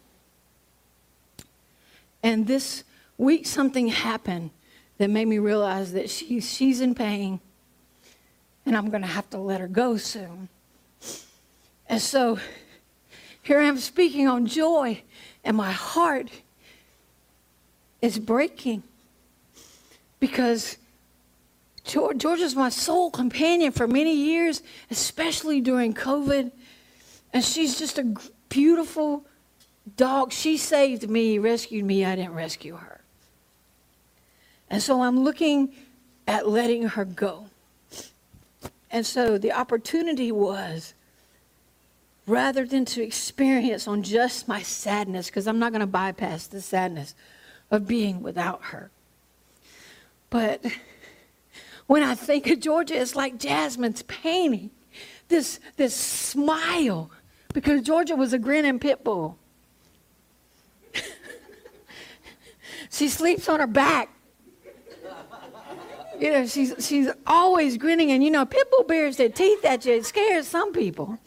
And 2.22 2.46
this 2.46 2.82
week, 3.18 3.46
something 3.46 3.88
happened 3.88 4.50
that 4.96 5.08
made 5.10 5.28
me 5.28 5.38
realize 5.38 5.92
that 5.92 6.10
she, 6.10 6.40
she's 6.40 6.80
in 6.80 6.94
pain 6.94 7.40
and 8.66 8.76
I'm 8.76 8.90
going 8.90 9.02
to 9.02 9.08
have 9.08 9.28
to 9.30 9.38
let 9.38 9.60
her 9.60 9.68
go 9.68 9.96
soon. 9.96 10.48
And 11.88 12.00
so 12.02 12.38
here 13.42 13.60
I 13.60 13.64
am 13.64 13.78
speaking 13.78 14.26
on 14.26 14.46
joy, 14.46 15.02
and 15.44 15.56
my 15.56 15.72
heart 15.72 16.30
is 18.02 18.18
breaking 18.18 18.82
because 20.20 20.76
George, 21.84 22.18
George 22.18 22.40
is 22.40 22.54
my 22.54 22.68
sole 22.68 23.10
companion 23.10 23.72
for 23.72 23.86
many 23.86 24.14
years, 24.14 24.62
especially 24.90 25.62
during 25.62 25.94
COVID. 25.94 26.50
And 27.32 27.44
she's 27.44 27.78
just 27.78 27.98
a 27.98 28.14
beautiful 28.48 29.24
dog. 29.96 30.32
She 30.32 30.56
saved 30.56 31.08
me, 31.08 31.38
rescued 31.38 31.84
me. 31.84 32.04
I 32.04 32.16
didn't 32.16 32.34
rescue 32.34 32.76
her. 32.76 33.00
And 34.70 34.82
so 34.82 35.02
I'm 35.02 35.20
looking 35.20 35.74
at 36.26 36.48
letting 36.48 36.88
her 36.88 37.04
go. 37.04 37.46
And 38.90 39.04
so 39.06 39.38
the 39.38 39.52
opportunity 39.52 40.32
was 40.32 40.94
rather 42.26 42.66
than 42.66 42.84
to 42.84 43.02
experience 43.02 43.88
on 43.88 44.02
just 44.02 44.48
my 44.48 44.62
sadness, 44.62 45.26
because 45.26 45.46
I'm 45.46 45.58
not 45.58 45.72
going 45.72 45.80
to 45.80 45.86
bypass 45.86 46.46
the 46.46 46.60
sadness 46.60 47.14
of 47.70 47.86
being 47.86 48.22
without 48.22 48.64
her. 48.64 48.90
But 50.28 50.64
when 51.86 52.02
I 52.02 52.14
think 52.14 52.46
of 52.48 52.60
Georgia, 52.60 53.00
it's 53.00 53.16
like 53.16 53.38
Jasmine's 53.38 54.02
painting 54.02 54.70
this, 55.28 55.60
this 55.76 55.94
smile 55.94 57.10
because 57.58 57.82
Georgia 57.82 58.14
was 58.14 58.32
a 58.32 58.38
grinning 58.38 58.78
pit 58.78 59.02
bull. 59.02 59.36
she 62.88 63.08
sleeps 63.08 63.48
on 63.48 63.58
her 63.58 63.66
back. 63.66 64.10
You 66.20 66.30
know, 66.30 66.46
she's, 66.46 66.72
she's 66.86 67.08
always 67.26 67.76
grinning. 67.76 68.12
And, 68.12 68.22
you 68.22 68.30
know, 68.30 68.46
pit 68.46 68.70
bull 68.70 68.84
bears 68.84 69.16
their 69.16 69.28
teeth 69.28 69.64
at 69.64 69.84
you. 69.84 69.94
It 69.94 70.06
scares 70.06 70.46
some 70.46 70.72
people. 70.72 71.18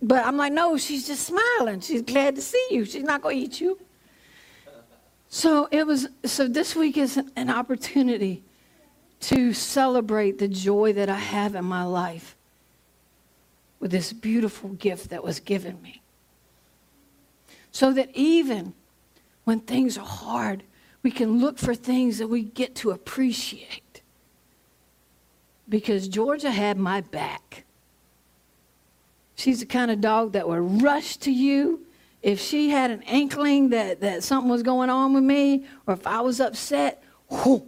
But 0.00 0.24
I'm 0.24 0.36
like, 0.36 0.52
no, 0.52 0.76
she's 0.76 1.04
just 1.04 1.26
smiling. 1.26 1.80
She's 1.80 2.02
glad 2.02 2.36
to 2.36 2.42
see 2.42 2.64
you. 2.70 2.84
She's 2.84 3.02
not 3.02 3.20
going 3.20 3.38
to 3.38 3.44
eat 3.44 3.60
you. 3.60 3.80
So 5.30 5.66
it 5.72 5.84
was, 5.84 6.06
so 6.24 6.46
this 6.46 6.76
week 6.76 6.96
is 6.96 7.20
an 7.34 7.50
opportunity 7.50 8.44
to 9.22 9.52
celebrate 9.52 10.38
the 10.38 10.46
joy 10.46 10.92
that 10.92 11.08
I 11.08 11.18
have 11.18 11.56
in 11.56 11.64
my 11.64 11.82
life 11.82 12.36
with 13.82 13.90
this 13.90 14.12
beautiful 14.12 14.70
gift 14.70 15.10
that 15.10 15.24
was 15.24 15.40
given 15.40 15.82
me. 15.82 16.00
So 17.72 17.92
that 17.92 18.10
even 18.14 18.74
when 19.42 19.58
things 19.58 19.98
are 19.98 20.06
hard, 20.06 20.62
we 21.02 21.10
can 21.10 21.40
look 21.40 21.58
for 21.58 21.74
things 21.74 22.18
that 22.18 22.28
we 22.28 22.44
get 22.44 22.76
to 22.76 22.92
appreciate. 22.92 24.00
Because 25.68 26.06
Georgia 26.06 26.52
had 26.52 26.78
my 26.78 27.00
back. 27.00 27.64
She's 29.34 29.58
the 29.58 29.66
kind 29.66 29.90
of 29.90 30.00
dog 30.00 30.34
that 30.34 30.48
would 30.48 30.80
rush 30.80 31.16
to 31.16 31.32
you 31.32 31.84
if 32.22 32.38
she 32.38 32.70
had 32.70 32.92
an 32.92 33.02
inkling 33.02 33.70
that, 33.70 34.00
that 34.00 34.22
something 34.22 34.48
was 34.48 34.62
going 34.62 34.90
on 34.90 35.12
with 35.12 35.24
me 35.24 35.66
or 35.88 35.94
if 35.94 36.06
I 36.06 36.20
was 36.20 36.40
upset. 36.40 37.02
Whoo, 37.28 37.66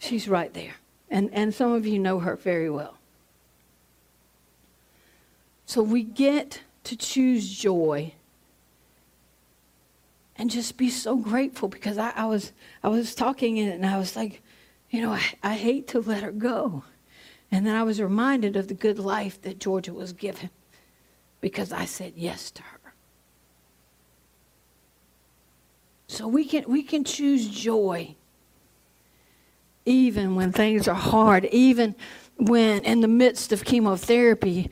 she's 0.00 0.28
right 0.28 0.52
there. 0.52 0.74
And, 1.08 1.30
and 1.32 1.54
some 1.54 1.70
of 1.70 1.86
you 1.86 2.00
know 2.00 2.18
her 2.18 2.34
very 2.34 2.68
well. 2.68 2.97
So 5.68 5.82
we 5.82 6.02
get 6.02 6.62
to 6.84 6.96
choose 6.96 7.46
joy 7.46 8.14
and 10.34 10.48
just 10.48 10.78
be 10.78 10.88
so 10.88 11.14
grateful 11.14 11.68
because 11.68 11.98
I, 11.98 12.10
I 12.16 12.24
was 12.24 12.52
I 12.82 12.88
was 12.88 13.14
talking 13.14 13.58
and 13.58 13.84
I 13.84 13.98
was 13.98 14.16
like, 14.16 14.40
you 14.88 15.02
know, 15.02 15.12
I, 15.12 15.22
I 15.42 15.56
hate 15.56 15.86
to 15.88 16.00
let 16.00 16.22
her 16.22 16.32
go. 16.32 16.84
And 17.52 17.66
then 17.66 17.74
I 17.74 17.82
was 17.82 18.00
reminded 18.00 18.56
of 18.56 18.68
the 18.68 18.74
good 18.74 18.98
life 18.98 19.42
that 19.42 19.58
Georgia 19.58 19.92
was 19.92 20.14
given 20.14 20.48
because 21.42 21.70
I 21.70 21.84
said 21.84 22.14
yes 22.16 22.50
to 22.52 22.62
her. 22.62 22.94
So 26.06 26.26
we 26.26 26.46
can 26.46 26.64
we 26.66 26.82
can 26.82 27.04
choose 27.04 27.46
joy 27.46 28.14
even 29.84 30.34
when 30.34 30.50
things 30.50 30.88
are 30.88 30.94
hard, 30.94 31.44
even 31.44 31.94
when 32.38 32.82
in 32.84 33.02
the 33.02 33.08
midst 33.08 33.52
of 33.52 33.66
chemotherapy, 33.66 34.70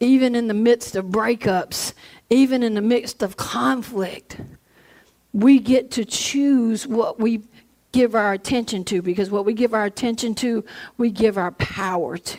even 0.00 0.34
in 0.34 0.48
the 0.48 0.54
midst 0.54 0.96
of 0.96 1.06
breakups, 1.06 1.92
even 2.28 2.62
in 2.62 2.74
the 2.74 2.80
midst 2.80 3.22
of 3.22 3.36
conflict 3.36 4.38
we 5.32 5.58
get 5.58 5.92
to 5.92 6.04
choose 6.04 6.86
what 6.86 7.20
we 7.20 7.42
give 7.92 8.14
our 8.14 8.32
attention 8.32 8.84
to 8.84 9.02
because 9.02 9.30
what 9.30 9.44
we 9.44 9.52
give 9.54 9.74
our 9.74 9.84
attention 9.84 10.34
to, 10.36 10.64
we 10.96 11.10
give 11.10 11.38
our 11.38 11.52
power 11.52 12.18
to. 12.18 12.38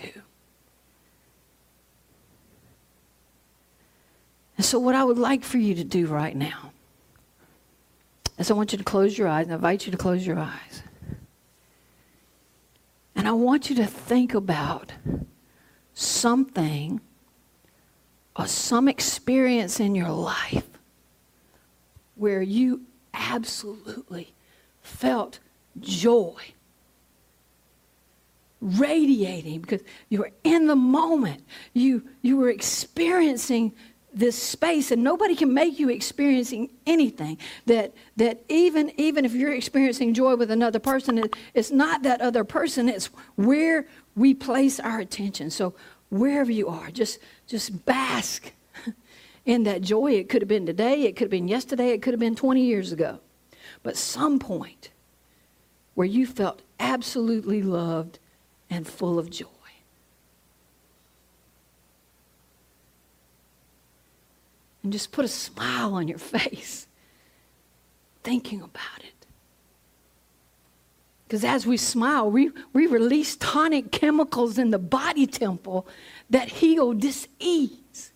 And 4.58 4.66
so, 4.66 4.78
what 4.78 4.96
I 4.96 5.04
would 5.04 5.18
like 5.18 5.44
for 5.44 5.58
you 5.58 5.74
to 5.76 5.84
do 5.84 6.06
right 6.08 6.36
now 6.36 6.72
is 8.38 8.52
I 8.52 8.54
want 8.54 8.72
you 8.72 8.78
to 8.78 8.84
close 8.84 9.18
your 9.18 9.28
eyes, 9.28 9.44
and 9.44 9.54
I 9.54 9.56
invite 9.56 9.86
you 9.86 9.92
to 9.92 9.98
close 9.98 10.26
your 10.26 10.38
eyes. 10.38 10.84
And 13.16 13.28
I 13.28 13.32
want 13.32 13.70
you 13.70 13.76
to 13.78 13.86
think 13.86 14.34
about 14.34 14.94
something 15.94 17.02
or 18.36 18.48
some 18.48 18.88
experience 18.88 19.80
in 19.80 19.96
your 19.96 20.10
life 20.10 20.68
where 22.16 22.42
you 22.42 22.82
absolutely 23.14 24.34
felt 24.82 25.40
joy 25.80 26.36
radiating 28.62 29.60
because 29.60 29.82
you 30.10 30.20
were 30.20 30.32
in 30.44 30.68
the 30.68 30.76
moment. 30.76 31.44
You 31.74 32.04
you 32.22 32.38
were 32.38 32.50
experiencing 32.50 33.74
this 34.14 34.42
space 34.42 34.92
and 34.92 35.04
nobody 35.04 35.36
can 35.36 35.54
make 35.54 35.80
you 35.80 35.90
experiencing 35.90 36.70
anything 36.86 37.38
that 37.66 37.94
that 38.18 38.44
even 38.50 38.92
even 39.00 39.26
if 39.26 39.34
you're 39.34 39.54
experiencing 39.54 40.14
joy 40.14 40.36
with 40.36 40.52
another 40.52 40.80
person 40.80 41.18
it, 41.18 41.36
it's 41.54 41.72
not 41.72 42.04
that 42.04 42.22
other 42.22 42.44
person 42.44 42.88
it's 42.90 43.08
where 43.36 43.88
we 44.16 44.34
place 44.34 44.80
our 44.80 45.00
attention. 45.00 45.50
So 45.50 45.74
wherever 46.12 46.52
you 46.52 46.68
are 46.68 46.92
just 46.92 47.18
just 47.48 47.86
bask 47.86 48.52
in 49.46 49.64
that 49.64 49.82
joy. 49.82 50.12
It 50.12 50.30
could 50.30 50.44
have 50.44 50.50
been 50.50 50.68
today, 50.68 51.04
it 51.04 51.16
could 51.16 51.26
have 51.26 51.32
been 51.32 51.48
yesterday, 51.48 51.90
it 51.90 52.04
could 52.04 52.14
have 52.14 52.20
been 52.20 52.36
20 52.36 52.62
years 52.62 52.92
ago. 52.92 53.20
But 53.82 53.98
some 53.98 54.38
point 54.38 54.92
where 55.96 56.08
you 56.08 56.28
felt 56.28 56.62
absolutely 56.80 57.64
loved 57.64 58.20
and 58.70 58.88
full 58.88 59.18
of 59.18 59.30
joy. 59.30 59.48
And 64.84 64.92
just 64.92 65.12
put 65.12 65.26
a 65.26 65.30
smile 65.30 65.94
on 65.94 66.08
your 66.08 66.18
face 66.20 66.88
thinking 68.24 68.62
about 68.62 69.00
it. 69.00 69.11
Because 71.32 71.46
as 71.46 71.66
we 71.66 71.78
smile, 71.78 72.30
we, 72.30 72.52
we 72.74 72.88
release 72.88 73.38
tonic 73.38 73.90
chemicals 73.90 74.58
in 74.58 74.72
the 74.72 74.78
body 74.78 75.26
temple 75.26 75.88
that 76.30 76.50
heal 76.50 76.92
disease 76.92 78.12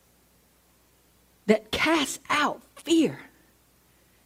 that 1.45 1.71
cast 1.71 2.19
out 2.29 2.61
fear 2.75 3.17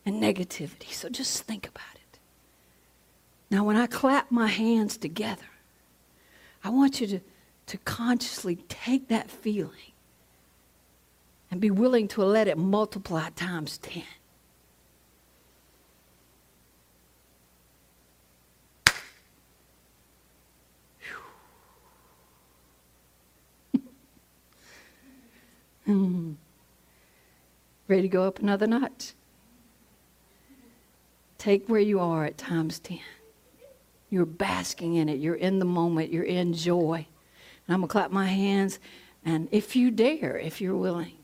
and 0.08 0.16
negativity. 0.16 0.92
So 0.92 1.08
just 1.08 1.44
think 1.44 1.68
about 1.68 1.84
it. 1.98 2.20
Now, 3.52 3.64
when 3.64 3.76
I 3.76 3.86
clap 3.86 4.32
my 4.32 4.48
hands 4.48 4.98
together, 4.98 5.46
I 6.64 6.72
want 6.72 7.00
you 7.00 7.06
to, 7.06 7.20
to 7.68 7.78
consciously 7.78 8.56
take 8.70 9.08
that 9.10 9.30
feeling 9.30 9.94
and 11.52 11.62
be 11.62 11.70
willing 11.70 12.08
to 12.08 12.26
let 12.26 12.48
it 12.48 12.58
multiply 12.58 13.30
times 13.36 13.78
10. 13.78 14.02
Hmm. 25.90 26.34
Ready 27.88 28.04
to 28.04 28.08
go 28.10 28.28
up 28.28 28.38
another 28.38 28.68
notch? 28.68 29.14
Take 31.40 31.68
where 31.68 31.82
you 31.82 32.00
are 32.00 32.26
at 32.26 32.38
times 32.38 32.78
10. 32.78 33.00
You're 34.12 34.28
basking 34.28 34.98
in 34.98 35.10
it. 35.10 35.18
You're 35.18 35.34
in 35.34 35.58
the 35.58 35.66
moment. 35.66 36.14
You're 36.14 36.26
in 36.26 36.54
joy. 36.54 37.08
And 37.66 37.74
I'm 37.74 37.80
going 37.80 37.88
to 37.88 37.92
clap 37.92 38.12
my 38.12 38.28
hands. 38.28 38.78
And 39.26 39.50
if 39.52 39.76
you 39.76 39.90
dare, 39.90 40.38
if 40.38 40.62
you're 40.62 40.78
willing, 40.78 41.18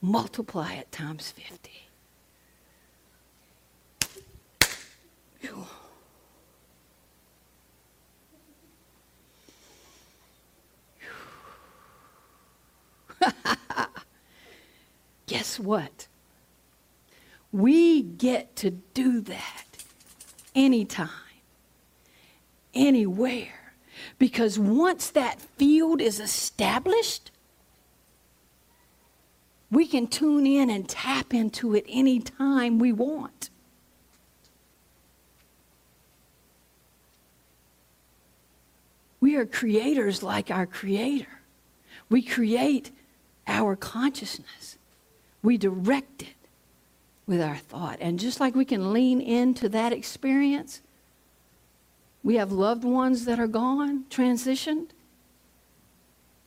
multiply 0.00 0.72
it 0.72 0.90
times 0.90 1.30
50. 1.30 1.72
guess 15.26 15.58
what? 15.58 16.08
We 17.52 18.02
get 18.02 18.56
to 18.56 18.70
do 18.70 19.20
that 19.22 19.64
anytime, 20.54 21.08
anywhere. 22.74 23.72
Because 24.18 24.58
once 24.58 25.10
that 25.10 25.40
field 25.40 26.00
is 26.00 26.20
established, 26.20 27.30
we 29.70 29.86
can 29.86 30.06
tune 30.06 30.46
in 30.46 30.70
and 30.70 30.88
tap 30.88 31.34
into 31.34 31.74
it 31.74 31.84
anytime 31.88 32.78
we 32.78 32.92
want. 32.92 33.50
We 39.20 39.36
are 39.36 39.46
creators 39.46 40.22
like 40.22 40.50
our 40.50 40.66
Creator. 40.66 41.40
We 42.10 42.20
create 42.22 42.92
our 43.46 43.76
consciousness 43.76 44.78
we 45.44 45.58
direct 45.58 46.22
it 46.22 46.28
with 47.26 47.40
our 47.40 47.56
thought. 47.56 47.98
And 48.00 48.18
just 48.18 48.40
like 48.40 48.56
we 48.56 48.64
can 48.64 48.92
lean 48.92 49.20
into 49.20 49.68
that 49.68 49.92
experience, 49.92 50.80
we 52.24 52.36
have 52.36 52.50
loved 52.50 52.82
ones 52.82 53.26
that 53.26 53.38
are 53.38 53.46
gone, 53.46 54.04
transitioned. 54.08 54.88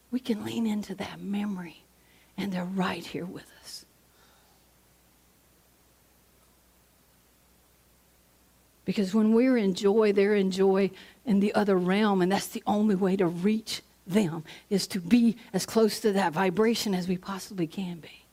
We 0.10 0.20
can 0.20 0.44
lean 0.44 0.66
into 0.66 0.96
that 0.96 1.22
memory, 1.22 1.84
and 2.38 2.52
they're 2.52 2.66
right 2.66 3.06
here 3.06 3.26
with 3.26 3.46
us. 3.62 3.86
Because 8.84 9.14
when 9.14 9.34
we're 9.34 9.58
in 9.58 9.76
joy, 9.76 10.12
they're 10.12 10.34
in 10.34 10.50
joy 10.50 10.90
in 11.26 11.40
the 11.40 11.54
other 11.54 11.78
realm, 11.78 12.22
and 12.22 12.32
that's 12.32 12.48
the 12.48 12.64
only 12.66 12.96
way 12.96 13.16
to 13.18 13.28
reach 13.28 13.84
them 14.10 14.43
is 14.70 14.88
to 14.88 15.00
be 15.00 15.38
as 15.54 15.65
close 15.65 16.00
to 16.02 16.12
that 16.13 16.34
vibration 16.34 16.93
as 16.93 17.08
we 17.08 17.17
possibly 17.17 17.67
can 17.67 18.00
be. 18.00 18.26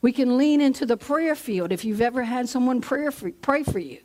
We 0.00 0.12
can 0.12 0.38
lean 0.38 0.60
into 0.60 0.86
the 0.86 0.96
prayer 0.96 1.34
field 1.34 1.72
if 1.72 1.84
you've 1.84 2.00
ever 2.00 2.22
had 2.22 2.48
someone 2.48 2.80
pray 2.80 3.10
for, 3.10 3.30
pray 3.30 3.62
for 3.62 3.78
you. 3.78 3.98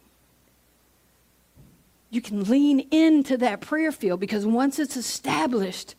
You 2.09 2.21
can 2.21 2.43
lean 2.43 2.79
into 2.91 3.37
that 3.37 3.61
prayer 3.61 3.91
field 3.91 4.19
because 4.19 4.45
once 4.45 4.79
it's 4.79 4.97
established, 4.97 5.95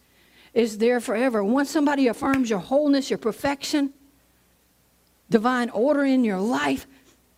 it's 0.52 0.76
there 0.76 1.00
forever. 1.00 1.42
Once 1.42 1.70
somebody 1.70 2.06
affirms 2.06 2.48
your 2.48 2.60
wholeness, 2.60 3.10
your 3.10 3.18
perfection, 3.18 3.92
divine 5.28 5.70
order 5.70 6.04
in 6.04 6.22
your 6.22 6.38
life, 6.38 6.86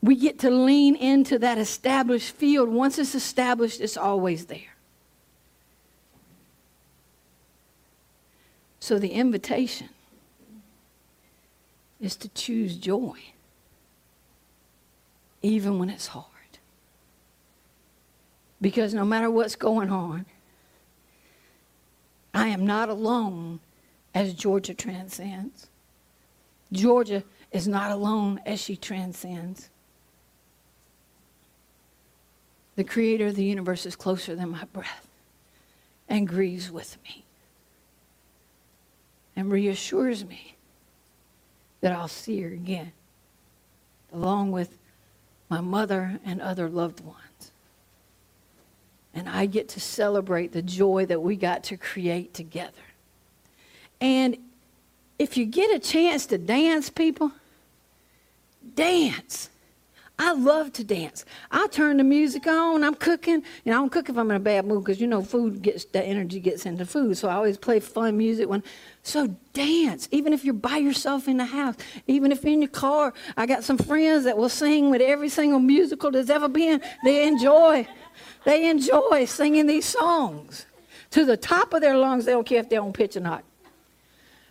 we 0.03 0.15
get 0.15 0.39
to 0.41 0.51
lean 0.51 0.95
into 0.95 1.39
that 1.39 1.59
established 1.59 2.35
field. 2.35 2.69
Once 2.69 2.99
it's 2.99 3.15
established, 3.15 3.81
it's 3.81 3.97
always 3.97 4.47
there. 4.47 4.76
So 8.87 9.01
the 9.01 9.11
invitation 9.11 9.89
is 12.01 12.15
to 12.19 12.29
choose 12.29 12.77
joy, 12.77 13.19
even 15.43 15.81
when 15.81 15.91
it's 15.91 16.07
hard. 16.07 16.27
Because 18.61 18.95
no 18.95 19.05
matter 19.05 19.29
what's 19.29 19.57
going 19.57 19.91
on, 19.91 20.25
I 22.33 22.47
am 22.47 22.65
not 22.65 22.89
alone 22.89 23.59
as 24.15 24.35
Georgia 24.35 24.73
transcends. 24.73 25.67
Georgia 26.71 27.25
is 27.51 27.67
not 27.67 27.91
alone 27.91 28.41
as 28.47 28.61
she 28.61 28.77
transcends. 28.77 29.69
The 32.77 32.85
creator 32.85 33.27
of 33.27 33.35
the 33.35 33.45
universe 33.45 33.85
is 33.85 33.97
closer 33.97 34.37
than 34.37 34.51
my 34.51 34.63
breath 34.67 35.09
and 36.09 36.29
grieves 36.29 36.71
with 36.71 36.99
me 37.03 37.26
and 39.37 39.53
reassures 39.53 40.25
me 40.25 40.57
that 41.83 41.93
I'll 41.93 42.09
see 42.09 42.41
her 42.41 42.49
again, 42.49 42.93
along 44.13 44.51
with 44.51 44.79
my 45.49 45.61
mother 45.61 46.19
and 46.25 46.41
other 46.41 46.69
loved 46.69 47.01
ones. 47.01 47.53
And 49.15 49.29
I 49.29 49.47
get 49.47 49.69
to 49.71 49.81
celebrate 49.81 50.53
the 50.53 50.63
joy 50.63 51.07
that 51.07 51.23
we 51.23 51.37
got 51.37 51.65
to 51.65 51.77
create 51.77 52.35
together. 52.35 52.73
And 54.01 54.37
if 55.19 55.37
you 55.37 55.47
get 55.47 55.75
a 55.75 55.79
chance 55.79 56.27
to 56.27 56.39
dance, 56.39 56.91
people, 56.91 57.33
dance. 58.75 59.49
I 60.19 60.33
love 60.33 60.73
to 60.75 60.85
dance. 60.85 61.27
I 61.51 61.67
turn 61.67 61.99
the 61.99 62.05
music 62.05 62.47
on. 62.47 62.83
I'm 62.83 62.95
cooking. 62.95 63.43
You 63.65 63.73
know, 63.73 63.73
I 63.73 63.81
don't 63.81 63.93
cook 63.93 64.09
if 64.09 64.17
I'm 64.17 64.31
in 64.31 64.37
a 64.37 64.41
bad 64.41 64.65
mood 64.65 64.83
because 64.83 64.99
you 64.99 65.07
know 65.07 65.23
food 65.23 65.61
gets 65.61 65.85
the 65.85 66.03
energy 66.03 66.41
gets 66.41 66.65
into 66.65 66.87
food. 66.87 67.19
So 67.19 67.29
I 67.29 67.35
always 67.35 67.59
play 67.59 67.81
fun 67.81 68.17
music 68.17 68.49
when. 68.49 68.63
So 69.03 69.27
dance, 69.53 70.09
even 70.13 70.33
if 70.33 70.43
you're 70.43 70.55
by 70.55 70.79
yourself 70.79 71.29
in 71.29 71.37
the 71.37 71.45
house, 71.45 71.77
even 72.07 72.33
if 72.33 72.47
in 72.47 72.63
your 72.63 72.71
car. 72.71 73.13
I 73.37 73.45
got 73.45 73.63
some 73.63 73.77
friends 73.77 74.25
that 74.25 74.39
will 74.39 74.49
sing 74.49 74.91
with 74.91 75.03
every 75.03 75.29
single 75.29 75.61
musical 75.61 76.11
there's 76.11 76.31
ever 76.31 76.49
been. 76.49 76.81
They 77.05 77.29
enjoy, 77.29 77.87
they 78.47 78.71
enjoy 78.71 79.27
singing 79.27 79.67
these 79.67 79.85
songs 79.85 80.65
to 81.11 81.27
the 81.27 81.37
top 81.37 81.75
of 81.75 81.83
their 81.83 81.97
lungs. 81.97 82.25
They 82.25 82.33
don't 82.33 82.47
care 82.47 82.61
if 82.61 82.71
they're 82.71 82.81
on 82.81 82.95
pitch 82.95 83.19
or 83.19 83.21
not, 83.21 83.45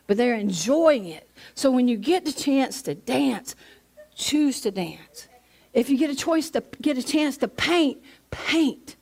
but 0.06 0.15
they're 0.15 0.36
enjoying 0.36 1.08
it. 1.08 1.28
So 1.56 1.71
when 1.71 1.88
you 1.88 1.97
get 1.97 2.23
the 2.23 2.32
chance 2.32 2.84
to 2.84 2.93
dance, 2.93 3.56
choose 4.15 4.62
to 4.62 4.69
dance. 4.69 5.28
If 5.76 5.90
you 5.90 5.98
get 5.98 6.10
a 6.10 6.16
choice 6.16 6.50
to 6.52 6.64
get 6.82 6.98
a 6.98 7.04
chance 7.04 7.36
to 7.38 7.50
paint, 7.50 8.02
paint. 8.32 8.96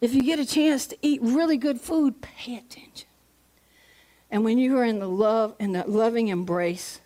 If 0.00 0.14
you 0.14 0.22
get 0.22 0.38
a 0.38 0.46
chance 0.46 0.86
to 0.86 0.96
eat 1.02 1.20
really 1.22 1.58
good 1.58 1.78
food, 1.78 2.22
pay 2.22 2.56
attention. 2.56 3.06
And 4.30 4.42
when 4.42 4.56
you 4.56 4.78
are 4.78 4.84
in 4.84 5.00
the 5.00 5.08
love 5.08 5.54
in 5.60 5.72
the 5.72 5.84
loving 5.86 6.28
embrace 6.28 7.02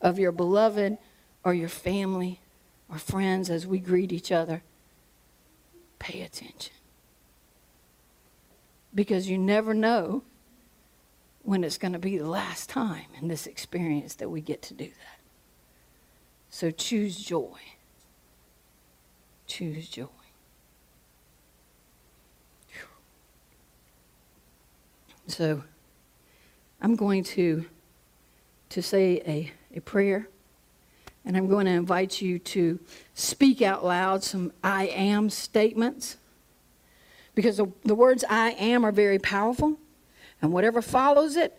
of 0.00 0.18
your 0.18 0.32
beloved 0.32 0.98
or 1.44 1.54
your 1.54 1.68
family 1.68 2.40
or 2.90 2.98
friends 2.98 3.48
as 3.48 3.64
we 3.64 3.78
greet 3.78 4.10
each 4.10 4.32
other, 4.32 4.64
pay 6.00 6.22
attention. 6.22 6.74
Because 8.92 9.30
you 9.30 9.38
never 9.38 9.72
know 9.72 10.24
when 11.44 11.62
it's 11.62 11.78
going 11.78 11.92
to 11.92 12.00
be 12.00 12.18
the 12.18 12.28
last 12.28 12.68
time 12.68 13.06
in 13.20 13.28
this 13.28 13.46
experience 13.46 14.16
that 14.16 14.30
we 14.30 14.40
get 14.40 14.62
to 14.62 14.74
do 14.74 14.86
that. 14.86 15.20
So 16.50 16.72
choose 16.72 17.16
joy 17.16 17.58
choose 19.46 19.88
joy. 19.88 20.06
So 25.26 25.62
I'm 26.82 26.96
going 26.96 27.24
to, 27.24 27.64
to 28.68 28.82
say 28.82 29.22
a, 29.26 29.52
a 29.76 29.80
prayer, 29.80 30.28
and 31.24 31.36
I'm 31.36 31.48
going 31.48 31.64
to 31.64 31.72
invite 31.72 32.20
you 32.20 32.38
to 32.40 32.78
speak 33.14 33.62
out 33.62 33.84
loud 33.84 34.22
some 34.22 34.52
I 34.62 34.88
am 34.88 35.30
statements. 35.30 36.18
Because 37.34 37.56
the, 37.56 37.66
the 37.84 37.94
words 37.94 38.22
I 38.28 38.50
am 38.50 38.84
are 38.84 38.92
very 38.92 39.18
powerful, 39.18 39.78
and 40.42 40.52
whatever 40.52 40.82
follows 40.82 41.36
it 41.36 41.58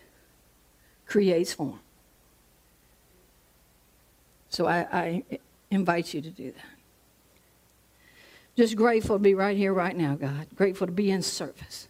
creates 1.06 1.52
form. 1.52 1.80
So 4.50 4.68
I, 4.68 4.88
I 4.94 5.24
invite 5.70 6.14
you 6.14 6.22
to 6.22 6.30
do 6.30 6.52
that. 6.52 6.75
Just 8.56 8.76
grateful 8.76 9.16
to 9.16 9.22
be 9.22 9.34
right 9.34 9.58
here, 9.58 9.74
right 9.74 9.96
now, 9.96 10.16
God. 10.16 10.48
Grateful 10.56 10.88
to 10.88 10.94
be 10.94 11.12
in 11.12 11.22
service. 11.22 11.88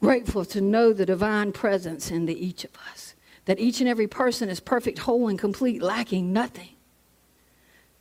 Grateful 0.00 0.44
to 0.46 0.60
know 0.60 0.92
the 0.92 1.06
divine 1.06 1.52
presence 1.52 2.10
in 2.10 2.26
the 2.26 2.46
each 2.46 2.64
of 2.64 2.70
us. 2.90 3.14
That 3.44 3.60
each 3.60 3.80
and 3.80 3.88
every 3.88 4.06
person 4.06 4.48
is 4.48 4.60
perfect, 4.60 5.00
whole, 5.00 5.28
and 5.28 5.38
complete, 5.38 5.82
lacking 5.82 6.32
nothing. 6.32 6.70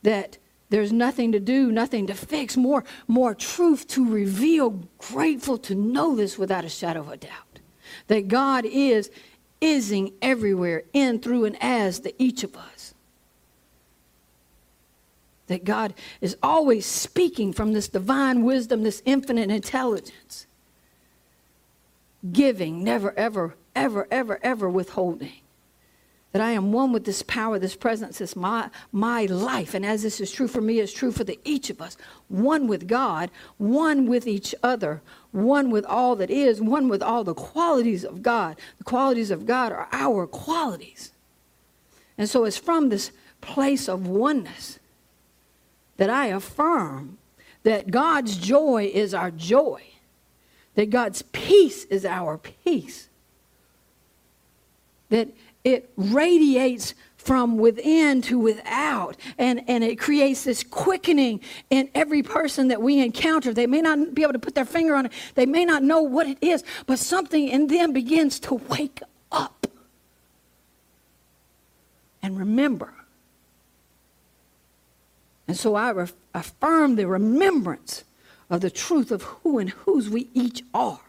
That 0.04 0.38
there's 0.70 0.92
nothing 0.92 1.32
to 1.34 1.40
do, 1.40 1.72
nothing 1.72 2.08
to 2.08 2.14
fix, 2.14 2.58
more, 2.58 2.84
more 3.08 3.36
truth 3.36 3.88
to 3.90 4.08
reveal. 4.08 4.88
Grateful 4.98 5.58
to 5.60 5.76
know 5.76 6.16
this 6.16 6.38
without 6.38 6.66
a 6.66 6.70
shadow 6.70 7.02
of 7.02 7.10
a 7.10 7.18
doubt. 7.18 7.60
That 8.08 8.28
God 8.28 8.66
is 8.66 9.12
ising 9.62 10.14
everywhere, 10.22 10.84
in, 10.94 11.20
through, 11.20 11.46
and 11.46 11.58
as 11.62 12.00
the 12.02 12.16
each 12.18 12.44
of 12.44 12.56
us 12.56 12.75
that 15.48 15.64
God 15.64 15.94
is 16.22 16.38
always 16.42 16.86
speaking 16.86 17.54
from 17.54 17.74
this 17.74 17.88
divine 17.88 18.44
wisdom, 18.44 18.84
this 18.84 19.02
infinite 19.06 19.52
intelligence, 19.52 20.48
giving, 22.32 22.84
never, 22.84 23.14
ever, 23.18 23.56
ever, 23.76 24.08
ever, 24.10 24.40
ever 24.42 24.70
withholding. 24.70 25.34
That 26.32 26.42
I 26.42 26.52
am 26.52 26.74
one 26.74 26.92
with 26.92 27.06
this 27.06 27.22
power, 27.22 27.60
this 27.60 27.76
presence, 27.76 28.18
this 28.18 28.36
my, 28.36 28.70
my 28.92 29.26
life. 29.26 29.74
And 29.74 29.86
as 29.86 30.04
this 30.04 30.20
is 30.20 30.32
true 30.32 30.50
for 30.50 30.60
me, 30.60 30.80
it's 30.80 30.92
true 30.92 31.14
for 31.14 31.24
the, 31.24 31.40
each 31.46 31.70
of 31.70 31.82
us. 31.82 31.96
One 32.28 32.68
with 32.68 32.88
God, 32.88 33.32
one 33.58 34.06
with 34.08 34.28
each 34.28 34.54
other, 34.62 35.02
one 35.32 35.70
with 35.70 35.86
all 35.86 36.16
that 36.18 36.30
is, 36.30 36.60
one 36.60 36.90
with 36.90 37.02
all 37.02 37.24
the 37.24 37.34
qualities 37.34 38.04
of 38.04 38.22
God. 38.22 38.58
The 38.80 38.84
qualities 38.84 39.32
of 39.32 39.46
God 39.46 39.72
are 39.72 39.88
our 39.94 40.28
qualities. 40.28 41.12
And 42.18 42.30
so 42.30 42.44
it's 42.44 42.58
from 42.58 42.90
this 42.90 43.12
place 43.40 43.88
of 43.88 44.08
oneness 44.08 44.80
that 45.98 46.10
I 46.10 46.28
affirm 46.28 47.18
that 47.64 47.90
God's 47.90 48.38
joy 48.38 48.92
is 48.94 49.14
our 49.14 49.32
joy, 49.32 49.82
that 50.76 50.90
God's 50.90 51.22
peace 51.22 51.86
is 51.86 52.06
our 52.06 52.38
peace, 52.38 53.10
that 55.10 55.30
it 55.64 55.90
radiates 55.98 56.94
from 57.18 57.58
within 57.58 58.22
to 58.22 58.38
without 58.38 59.18
and, 59.40 59.64
and 59.68 59.84
it 59.84 59.98
creates 59.98 60.44
this 60.44 60.64
quickening 60.64 61.42
in 61.72 61.90
every 61.96 62.22
person 62.22 62.68
that 62.68 62.80
we 62.80 63.00
encounter. 63.00 63.52
They 63.52 63.66
may 63.66 63.82
not 63.82 64.14
be 64.14 64.22
able 64.22 64.34
to 64.34 64.40
put 64.40 64.54
their 64.54 64.64
finger 64.64 64.94
on 64.94 65.08
it. 65.08 65.12
They 65.34 65.48
may 65.48 65.66
not 65.66 65.82
know 65.82 66.04
what 66.04 66.28
it 66.28 66.38
is 66.42 66.64
but 66.86 67.00
something 67.00 67.48
in 67.48 67.66
them 67.66 67.94
begins 67.94 68.40
to 68.42 68.54
wake 68.54 69.02
up. 69.32 69.66
And 72.22 72.38
remember 72.38 72.95
and 75.48 75.58
so 75.58 75.76
I 75.76 75.94
affirm 76.34 76.96
the 76.96 77.08
remembrance 77.08 78.04
of 78.50 78.62
the 78.62 78.70
truth 78.72 79.12
of 79.12 79.24
who 79.24 79.60
and 79.60 79.70
whose 79.70 80.10
we 80.10 80.30
each 80.34 80.64
are. 80.74 81.02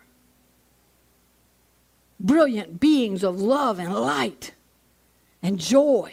Brilliant 2.19 2.81
beings 2.81 3.23
of 3.23 3.41
love 3.41 3.79
and 3.79 3.95
light 3.95 4.53
and 5.43 5.59
joy. 5.59 6.13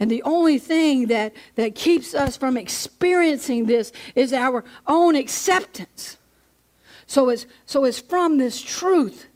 And 0.00 0.10
the 0.10 0.22
only 0.24 0.58
thing 0.58 1.06
that, 1.06 1.32
that 1.54 1.74
keeps 1.74 2.14
us 2.14 2.36
from 2.36 2.56
experiencing 2.56 3.66
this 3.66 3.92
is 4.14 4.32
our 4.32 4.64
own 4.86 5.14
acceptance 5.14 6.16
So 7.06 7.28
it's, 7.28 7.46
so 7.66 7.84
it's 7.84 8.00
from 8.00 8.38
this 8.38 8.60
truth 8.60 9.26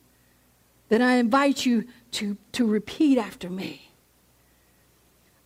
that 0.88 1.02
I 1.02 1.14
invite 1.14 1.66
you 1.66 1.84
to, 2.12 2.36
to 2.52 2.66
repeat 2.66 3.18
after 3.18 3.50
me. 3.50 3.87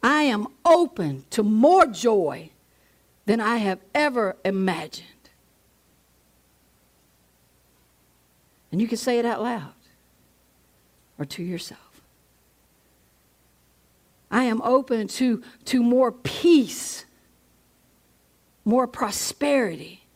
I 0.03 0.23
am 0.23 0.49
open 0.65 1.25
to 1.31 1.43
more 1.43 1.87
joy 1.87 2.51
than 3.27 3.41
I 3.41 3.59
have 3.59 3.79
ever 3.95 4.37
imagined. 4.45 5.07
And 8.73 8.81
you 8.81 8.89
can 8.89 8.97
say 8.97 9.19
it 9.19 9.25
out 9.25 9.43
loud 9.43 9.75
or 11.19 11.25
to 11.27 11.43
yourself. 11.43 12.03
I 14.31 14.45
am 14.45 14.63
open 14.63 15.09
to, 15.09 15.43
to 15.67 15.83
more 15.83 16.11
peace, 16.11 17.05
more 18.65 18.87
prosperity 18.87 20.07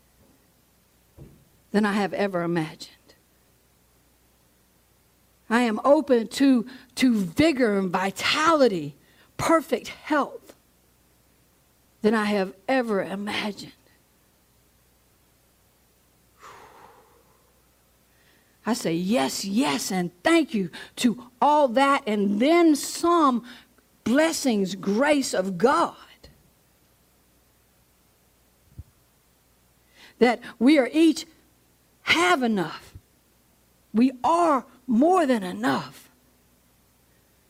than 1.71 1.85
I 1.85 1.93
have 1.93 2.15
ever 2.15 2.43
imagined. 2.43 2.93
I 5.51 5.61
am 5.61 5.79
open 5.85 6.29
to, 6.29 6.67
to 6.97 7.15
vigor 7.15 7.79
and 7.79 7.91
vitality, 7.91 8.97
perfect 9.37 9.89
health 9.89 10.55
than 12.03 12.15
I 12.15 12.27
have 12.27 12.55
ever 12.69 13.03
imagined. 13.03 13.73
I 18.65 18.75
say 18.75 18.95
yes, 18.95 19.45
yes, 19.45 19.93
and 19.93 20.11
thank 20.25 20.53
you 20.53 20.71
to 20.97 21.31
all 21.41 21.69
that, 21.69 22.03
and 22.07 22.41
then 22.41 22.75
some 22.75 23.45
blessings, 24.03 24.75
grace 24.75 25.33
of 25.33 25.57
God. 25.57 25.95
That 30.19 30.41
we 30.59 30.79
are 30.79 30.91
each 30.93 31.27
have 32.03 32.43
enough. 32.43 32.95
We 33.93 34.13
are 34.25 34.65
more 34.87 35.27
than 35.27 35.43
enough. 35.43 36.06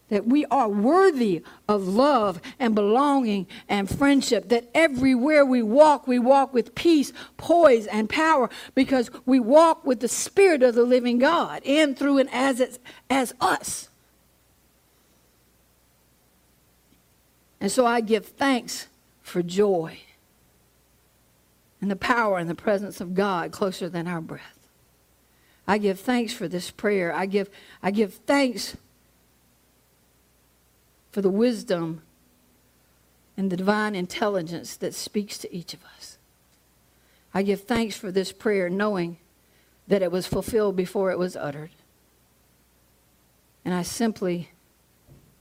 That 0.08 0.26
we 0.26 0.44
are 0.46 0.68
worthy 0.68 1.42
of 1.68 1.88
love 1.88 2.40
and 2.60 2.74
belonging 2.74 3.46
and 3.68 3.88
friendship. 3.88 4.48
That 4.50 4.70
everywhere 4.74 5.44
we 5.44 5.62
walk, 5.62 6.06
we 6.06 6.18
walk 6.18 6.54
with 6.54 6.74
peace, 6.74 7.12
poise, 7.36 7.86
and 7.86 8.08
power 8.08 8.48
because 8.74 9.10
we 9.24 9.40
walk 9.40 9.84
with 9.84 10.00
the 10.00 10.08
Spirit 10.08 10.62
of 10.62 10.74
the 10.74 10.84
living 10.84 11.18
God 11.18 11.62
in, 11.64 11.94
through, 11.94 12.18
and 12.18 12.30
as, 12.32 12.60
it's, 12.60 12.78
as 13.10 13.34
us. 13.40 13.88
And 17.60 17.72
so 17.72 17.84
I 17.84 18.00
give 18.00 18.26
thanks 18.26 18.86
for 19.22 19.42
joy 19.42 19.98
and 21.80 21.90
the 21.90 21.96
power 21.96 22.38
and 22.38 22.48
the 22.48 22.54
presence 22.54 23.00
of 23.00 23.14
God 23.14 23.52
closer 23.52 23.88
than 23.88 24.06
our 24.06 24.20
breath. 24.20 24.68
I 25.66 25.78
give 25.78 25.98
thanks 25.98 26.32
for 26.32 26.48
this 26.48 26.70
prayer. 26.70 27.12
I 27.12 27.26
give, 27.26 27.50
I 27.82 27.90
give 27.90 28.14
thanks 28.14 28.76
for 31.16 31.22
the 31.22 31.30
wisdom 31.30 32.02
and 33.38 33.50
the 33.50 33.56
divine 33.56 33.94
intelligence 33.94 34.76
that 34.76 34.92
speaks 34.92 35.38
to 35.38 35.50
each 35.50 35.72
of 35.72 35.80
us. 35.96 36.18
I 37.32 37.42
give 37.42 37.62
thanks 37.62 37.96
for 37.96 38.12
this 38.12 38.32
prayer, 38.32 38.68
knowing 38.68 39.16
that 39.88 40.02
it 40.02 40.12
was 40.12 40.26
fulfilled 40.26 40.76
before 40.76 41.10
it 41.10 41.18
was 41.18 41.34
uttered. 41.34 41.70
And 43.64 43.72
I 43.72 43.80
simply 43.80 44.50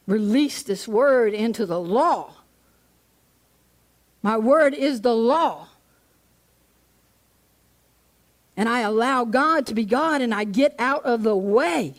release 0.07 0.63
this 0.63 0.87
word 0.87 1.33
into 1.33 1.65
the 1.65 1.81
law. 1.81 2.35
My 4.21 4.37
word 4.37 4.73
is 4.73 5.01
the 5.01 5.13
law 5.13 5.67
and 8.55 8.69
I 8.69 8.79
allow 8.79 9.25
God 9.25 9.65
to 9.65 9.73
be 9.73 9.83
God 9.83 10.21
and 10.21 10.33
I 10.33 10.45
get 10.45 10.73
out 10.79 11.03
of 11.03 11.23
the 11.23 11.35
way, 11.35 11.95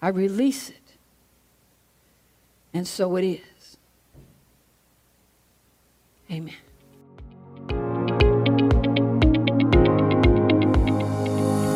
I 0.00 0.10
release 0.10 0.70
it. 0.70 0.77
And 2.72 2.86
so 2.86 3.16
it 3.16 3.24
is. 3.24 3.76
Amen. 6.30 6.54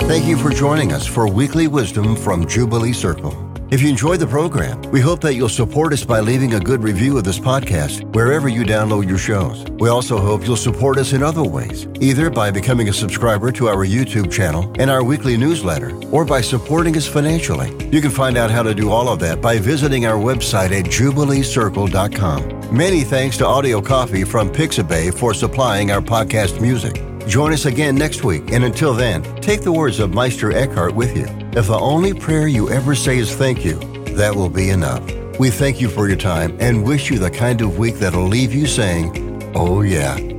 Thank 0.02 0.26
you 0.26 0.36
for 0.36 0.50
joining 0.50 0.92
us 0.92 1.06
for 1.06 1.26
Weekly 1.26 1.68
Wisdom 1.68 2.14
from 2.16 2.46
Jubilee 2.46 2.92
Circle. 2.92 3.51
If 3.72 3.80
you 3.80 3.88
enjoyed 3.88 4.20
the 4.20 4.26
program, 4.26 4.82
we 4.90 5.00
hope 5.00 5.22
that 5.22 5.32
you'll 5.34 5.48
support 5.48 5.94
us 5.94 6.04
by 6.04 6.20
leaving 6.20 6.52
a 6.52 6.60
good 6.60 6.82
review 6.82 7.16
of 7.16 7.24
this 7.24 7.38
podcast 7.38 8.04
wherever 8.14 8.46
you 8.46 8.64
download 8.64 9.08
your 9.08 9.16
shows. 9.16 9.64
We 9.80 9.88
also 9.88 10.18
hope 10.18 10.46
you'll 10.46 10.56
support 10.56 10.98
us 10.98 11.14
in 11.14 11.22
other 11.22 11.42
ways, 11.42 11.88
either 11.98 12.28
by 12.28 12.50
becoming 12.50 12.90
a 12.90 12.92
subscriber 12.92 13.50
to 13.52 13.68
our 13.68 13.86
YouTube 13.86 14.30
channel 14.30 14.70
and 14.78 14.90
our 14.90 15.02
weekly 15.02 15.38
newsletter, 15.38 15.98
or 16.10 16.26
by 16.26 16.42
supporting 16.42 16.98
us 16.98 17.06
financially. 17.06 17.70
You 17.90 18.02
can 18.02 18.10
find 18.10 18.36
out 18.36 18.50
how 18.50 18.62
to 18.62 18.74
do 18.74 18.90
all 18.90 19.08
of 19.08 19.20
that 19.20 19.40
by 19.40 19.56
visiting 19.56 20.04
our 20.04 20.18
website 20.18 20.78
at 20.78 20.84
jubileecircle.com. 20.84 22.76
Many 22.76 23.00
thanks 23.04 23.38
to 23.38 23.46
Audio 23.46 23.80
Coffee 23.80 24.24
from 24.24 24.52
Pixabay 24.52 25.18
for 25.18 25.32
supplying 25.32 25.90
our 25.90 26.02
podcast 26.02 26.60
music. 26.60 27.02
Join 27.26 27.54
us 27.54 27.64
again 27.64 27.94
next 27.94 28.22
week, 28.22 28.52
and 28.52 28.64
until 28.64 28.92
then, 28.92 29.22
take 29.36 29.62
the 29.62 29.72
words 29.72 29.98
of 29.98 30.12
Meister 30.12 30.52
Eckhart 30.52 30.94
with 30.94 31.16
you. 31.16 31.41
If 31.54 31.66
the 31.66 31.78
only 31.78 32.14
prayer 32.14 32.46
you 32.46 32.70
ever 32.70 32.94
say 32.94 33.18
is 33.18 33.34
thank 33.34 33.62
you, 33.62 33.74
that 34.16 34.34
will 34.34 34.48
be 34.48 34.70
enough. 34.70 35.04
We 35.38 35.50
thank 35.50 35.82
you 35.82 35.90
for 35.90 36.08
your 36.08 36.16
time 36.16 36.56
and 36.60 36.82
wish 36.82 37.10
you 37.10 37.18
the 37.18 37.30
kind 37.30 37.60
of 37.60 37.76
week 37.76 37.96
that'll 37.96 38.26
leave 38.26 38.54
you 38.54 38.66
saying, 38.66 39.52
Oh, 39.54 39.82
yeah. 39.82 40.31